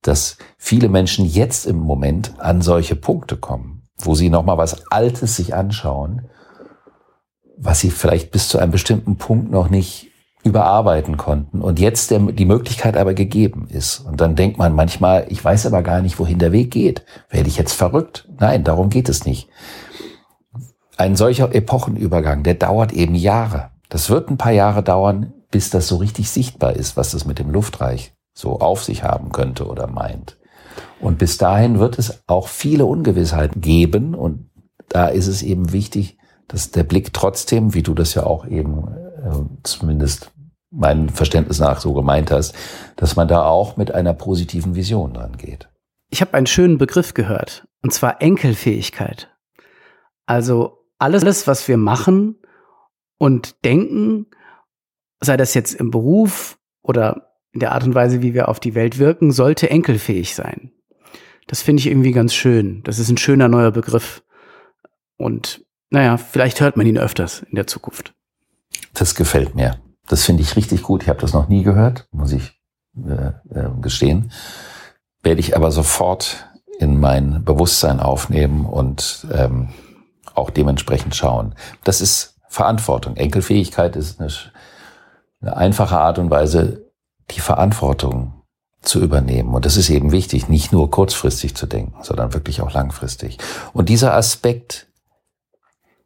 dass 0.02 0.36
viele 0.58 0.90
Menschen 0.90 1.24
jetzt 1.24 1.66
im 1.66 1.78
Moment 1.78 2.34
an 2.38 2.62
solche 2.62 2.96
Punkte 2.96 3.36
kommen, 3.36 3.84
wo 3.98 4.14
sie 4.14 4.28
nochmal 4.28 4.58
was 4.58 4.90
Altes 4.90 5.36
sich 5.36 5.54
anschauen, 5.54 6.28
was 7.60 7.80
sie 7.80 7.90
vielleicht 7.90 8.30
bis 8.30 8.48
zu 8.48 8.58
einem 8.58 8.72
bestimmten 8.72 9.16
Punkt 9.16 9.50
noch 9.50 9.68
nicht 9.68 10.08
überarbeiten 10.42 11.18
konnten 11.18 11.60
und 11.60 11.78
jetzt 11.78 12.10
der, 12.10 12.18
die 12.20 12.46
Möglichkeit 12.46 12.96
aber 12.96 13.12
gegeben 13.12 13.68
ist. 13.68 14.00
Und 14.00 14.22
dann 14.22 14.36
denkt 14.36 14.56
man 14.56 14.74
manchmal, 14.74 15.26
ich 15.28 15.44
weiß 15.44 15.66
aber 15.66 15.82
gar 15.82 16.00
nicht, 16.00 16.18
wohin 16.18 16.38
der 16.38 16.52
Weg 16.52 16.70
geht. 16.70 17.04
Werde 17.28 17.48
ich 17.48 17.58
jetzt 17.58 17.74
verrückt? 17.74 18.26
Nein, 18.38 18.64
darum 18.64 18.88
geht 18.88 19.10
es 19.10 19.26
nicht. 19.26 19.48
Ein 20.96 21.16
solcher 21.16 21.54
Epochenübergang, 21.54 22.42
der 22.42 22.54
dauert 22.54 22.92
eben 22.92 23.14
Jahre. 23.14 23.70
Das 23.90 24.08
wird 24.08 24.30
ein 24.30 24.38
paar 24.38 24.52
Jahre 24.52 24.82
dauern, 24.82 25.34
bis 25.50 25.68
das 25.68 25.88
so 25.88 25.96
richtig 25.96 26.30
sichtbar 26.30 26.74
ist, 26.74 26.96
was 26.96 27.10
das 27.10 27.26
mit 27.26 27.38
dem 27.38 27.50
Luftreich 27.50 28.14
so 28.32 28.60
auf 28.60 28.82
sich 28.82 29.02
haben 29.02 29.32
könnte 29.32 29.66
oder 29.66 29.88
meint. 29.88 30.38
Und 31.00 31.18
bis 31.18 31.36
dahin 31.36 31.78
wird 31.78 31.98
es 31.98 32.22
auch 32.26 32.48
viele 32.48 32.86
Ungewissheiten 32.86 33.60
geben 33.60 34.14
und 34.14 34.50
da 34.88 35.08
ist 35.08 35.26
es 35.26 35.42
eben 35.42 35.72
wichtig, 35.72 36.18
dass 36.50 36.70
der 36.70 36.84
Blick 36.84 37.12
trotzdem, 37.12 37.74
wie 37.74 37.82
du 37.82 37.94
das 37.94 38.14
ja 38.14 38.24
auch 38.24 38.46
eben 38.46 38.88
äh, 38.88 39.62
zumindest 39.62 40.32
mein 40.70 41.08
Verständnis 41.08 41.58
nach 41.58 41.80
so 41.80 41.92
gemeint 41.94 42.30
hast, 42.30 42.54
dass 42.96 43.16
man 43.16 43.28
da 43.28 43.44
auch 43.44 43.76
mit 43.76 43.92
einer 43.92 44.14
positiven 44.14 44.74
Vision 44.74 45.14
dran 45.14 45.36
geht. 45.36 45.68
Ich 46.10 46.20
habe 46.20 46.34
einen 46.34 46.46
schönen 46.46 46.78
Begriff 46.78 47.14
gehört, 47.14 47.66
und 47.82 47.92
zwar 47.92 48.20
Enkelfähigkeit. 48.20 49.30
Also 50.26 50.84
alles, 50.98 51.46
was 51.46 51.66
wir 51.66 51.76
machen 51.76 52.36
und 53.18 53.64
denken, 53.64 54.26
sei 55.20 55.36
das 55.36 55.54
jetzt 55.54 55.74
im 55.74 55.90
Beruf 55.90 56.58
oder 56.82 57.32
in 57.52 57.60
der 57.60 57.72
Art 57.72 57.84
und 57.84 57.94
Weise, 57.94 58.22
wie 58.22 58.34
wir 58.34 58.48
auf 58.48 58.60
die 58.60 58.74
Welt 58.74 58.98
wirken, 58.98 59.32
sollte 59.32 59.70
enkelfähig 59.70 60.34
sein. 60.34 60.72
Das 61.46 61.62
finde 61.62 61.80
ich 61.80 61.88
irgendwie 61.88 62.12
ganz 62.12 62.32
schön. 62.32 62.82
Das 62.84 62.98
ist 62.98 63.10
ein 63.10 63.16
schöner 63.16 63.48
neuer 63.48 63.72
Begriff. 63.72 64.22
Und 65.16 65.64
naja, 65.90 66.16
vielleicht 66.16 66.60
hört 66.60 66.76
man 66.76 66.86
ihn 66.86 66.98
öfters 66.98 67.42
in 67.42 67.56
der 67.56 67.66
Zukunft. 67.66 68.14
Das 68.94 69.14
gefällt 69.14 69.54
mir. 69.54 69.78
Das 70.08 70.24
finde 70.24 70.42
ich 70.42 70.56
richtig 70.56 70.82
gut. 70.82 71.02
Ich 71.02 71.08
habe 71.08 71.20
das 71.20 71.32
noch 71.32 71.48
nie 71.48 71.62
gehört, 71.62 72.08
muss 72.10 72.32
ich 72.32 72.60
äh, 72.96 73.58
äh, 73.58 73.70
gestehen. 73.80 74.32
Werde 75.22 75.40
ich 75.40 75.56
aber 75.56 75.70
sofort 75.70 76.46
in 76.78 76.98
mein 76.98 77.44
Bewusstsein 77.44 78.00
aufnehmen 78.00 78.64
und 78.64 79.26
ähm, 79.32 79.68
auch 80.34 80.50
dementsprechend 80.50 81.14
schauen. 81.14 81.54
Das 81.84 82.00
ist 82.00 82.36
Verantwortung. 82.48 83.16
Enkelfähigkeit 83.16 83.96
ist 83.96 84.20
eine, 84.20 84.30
eine 85.40 85.56
einfache 85.56 85.98
Art 85.98 86.18
und 86.18 86.30
Weise, 86.30 86.86
die 87.30 87.40
Verantwortung 87.40 88.42
zu 88.82 89.00
übernehmen. 89.00 89.54
Und 89.54 89.66
das 89.66 89.76
ist 89.76 89.90
eben 89.90 90.10
wichtig, 90.10 90.48
nicht 90.48 90.72
nur 90.72 90.90
kurzfristig 90.90 91.54
zu 91.54 91.66
denken, 91.66 92.02
sondern 92.02 92.32
wirklich 92.32 92.62
auch 92.62 92.72
langfristig. 92.72 93.38
Und 93.72 93.88
dieser 93.88 94.14
Aspekt 94.14 94.88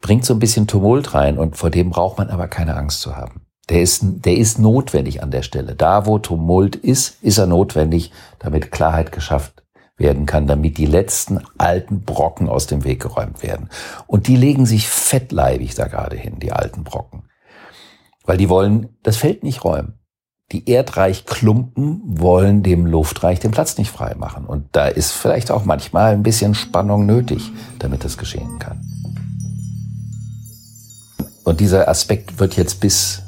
bringt 0.04 0.26
so 0.26 0.34
ein 0.34 0.38
bisschen 0.38 0.66
Tumult 0.66 1.14
rein 1.14 1.38
und 1.38 1.56
vor 1.56 1.70
dem 1.70 1.88
braucht 1.88 2.18
man 2.18 2.28
aber 2.28 2.46
keine 2.46 2.76
Angst 2.76 3.00
zu 3.00 3.16
haben. 3.16 3.46
Der 3.70 3.80
ist, 3.80 4.02
der 4.04 4.36
ist 4.36 4.58
notwendig 4.58 5.22
an 5.22 5.30
der 5.30 5.40
Stelle. 5.40 5.74
Da, 5.74 6.04
wo 6.04 6.18
Tumult 6.18 6.76
ist, 6.76 7.22
ist 7.22 7.38
er 7.38 7.46
notwendig, 7.46 8.12
damit 8.38 8.70
Klarheit 8.70 9.12
geschafft 9.12 9.64
werden 9.96 10.26
kann, 10.26 10.46
damit 10.46 10.76
die 10.76 10.84
letzten 10.84 11.40
alten 11.56 12.02
Brocken 12.02 12.50
aus 12.50 12.66
dem 12.66 12.84
Weg 12.84 13.00
geräumt 13.00 13.42
werden. 13.42 13.70
Und 14.06 14.26
die 14.26 14.36
legen 14.36 14.66
sich 14.66 14.88
fettleibig 14.88 15.74
da 15.74 15.86
gerade 15.86 16.16
hin, 16.16 16.38
die 16.38 16.52
alten 16.52 16.84
Brocken. 16.84 17.22
Weil 18.24 18.36
die 18.36 18.50
wollen 18.50 18.90
das 19.02 19.16
Feld 19.16 19.42
nicht 19.42 19.64
räumen. 19.64 19.94
Die 20.52 20.68
Erdreichklumpen 20.68 22.02
wollen 22.04 22.62
dem 22.62 22.84
Luftreich 22.84 23.40
den 23.40 23.52
Platz 23.52 23.78
nicht 23.78 23.90
frei 23.90 24.14
machen. 24.16 24.44
Und 24.44 24.66
da 24.72 24.86
ist 24.86 25.12
vielleicht 25.12 25.50
auch 25.50 25.64
manchmal 25.64 26.12
ein 26.12 26.22
bisschen 26.22 26.54
Spannung 26.54 27.06
nötig, 27.06 27.50
damit 27.78 28.04
das 28.04 28.18
geschehen 28.18 28.58
kann. 28.58 28.93
Und 31.44 31.60
dieser 31.60 31.88
Aspekt 31.88 32.38
wird 32.40 32.56
jetzt 32.56 32.80
bis, 32.80 33.22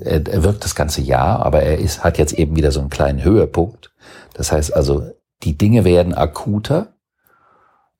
er 0.00 0.42
wirkt 0.42 0.64
das 0.64 0.74
ganze 0.74 1.00
Jahr, 1.00 1.46
aber 1.46 1.62
er 1.62 1.78
ist, 1.78 2.04
hat 2.04 2.18
jetzt 2.18 2.32
eben 2.34 2.56
wieder 2.56 2.72
so 2.72 2.80
einen 2.80 2.90
kleinen 2.90 3.22
Höhepunkt. 3.22 3.92
Das 4.34 4.52
heißt 4.52 4.74
also, 4.74 5.12
die 5.44 5.56
Dinge 5.56 5.84
werden 5.84 6.14
akuter 6.14 6.94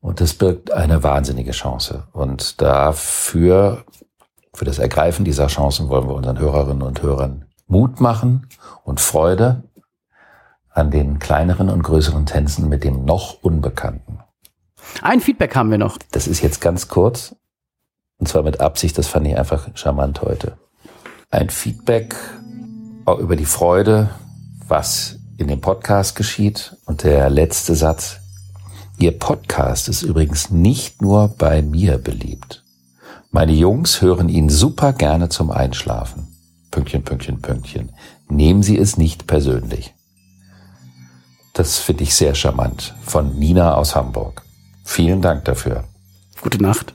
und 0.00 0.20
das 0.20 0.34
birgt 0.34 0.72
eine 0.72 1.02
wahnsinnige 1.04 1.52
Chance. 1.52 2.08
Und 2.12 2.60
dafür, 2.60 3.84
für 4.52 4.64
das 4.64 4.80
Ergreifen 4.80 5.24
dieser 5.24 5.46
Chancen 5.46 5.88
wollen 5.88 6.08
wir 6.08 6.14
unseren 6.14 6.38
Hörerinnen 6.38 6.82
und 6.82 7.02
Hörern 7.02 7.46
Mut 7.68 8.00
machen 8.00 8.48
und 8.84 9.00
Freude 9.00 9.62
an 10.70 10.90
den 10.90 11.18
kleineren 11.18 11.68
und 11.68 11.82
größeren 11.82 12.26
Tänzen 12.26 12.68
mit 12.68 12.82
dem 12.82 13.04
noch 13.04 13.42
Unbekannten. 13.42 14.18
Ein 15.00 15.20
Feedback 15.20 15.54
haben 15.54 15.70
wir 15.70 15.78
noch. 15.78 15.98
Das 16.10 16.26
ist 16.26 16.42
jetzt 16.42 16.60
ganz 16.60 16.88
kurz. 16.88 17.36
Und 18.22 18.28
zwar 18.28 18.44
mit 18.44 18.60
Absicht, 18.60 18.96
das 18.98 19.08
fand 19.08 19.26
ich 19.26 19.36
einfach 19.36 19.68
charmant 19.74 20.22
heute. 20.22 20.56
Ein 21.32 21.50
Feedback 21.50 22.14
über 23.18 23.34
die 23.34 23.44
Freude, 23.44 24.10
was 24.68 25.16
in 25.38 25.48
dem 25.48 25.60
Podcast 25.60 26.14
geschieht. 26.14 26.76
Und 26.86 27.02
der 27.02 27.28
letzte 27.30 27.74
Satz. 27.74 28.18
Ihr 28.96 29.18
Podcast 29.18 29.88
ist 29.88 30.02
übrigens 30.02 30.50
nicht 30.50 31.02
nur 31.02 31.34
bei 31.36 31.62
mir 31.62 31.98
beliebt. 31.98 32.62
Meine 33.32 33.54
Jungs 33.54 34.00
hören 34.02 34.28
ihn 34.28 34.48
super 34.48 34.92
gerne 34.92 35.28
zum 35.28 35.50
Einschlafen. 35.50 36.28
Pünktchen, 36.70 37.02
Pünktchen, 37.02 37.42
Pünktchen. 37.42 37.90
Nehmen 38.28 38.62
Sie 38.62 38.78
es 38.78 38.96
nicht 38.96 39.26
persönlich. 39.26 39.94
Das 41.54 41.80
finde 41.80 42.04
ich 42.04 42.14
sehr 42.14 42.36
charmant. 42.36 42.94
Von 43.02 43.36
Nina 43.36 43.74
aus 43.74 43.96
Hamburg. 43.96 44.42
Vielen 44.84 45.22
Dank 45.22 45.44
dafür. 45.44 45.82
Gute 46.40 46.62
Nacht. 46.62 46.94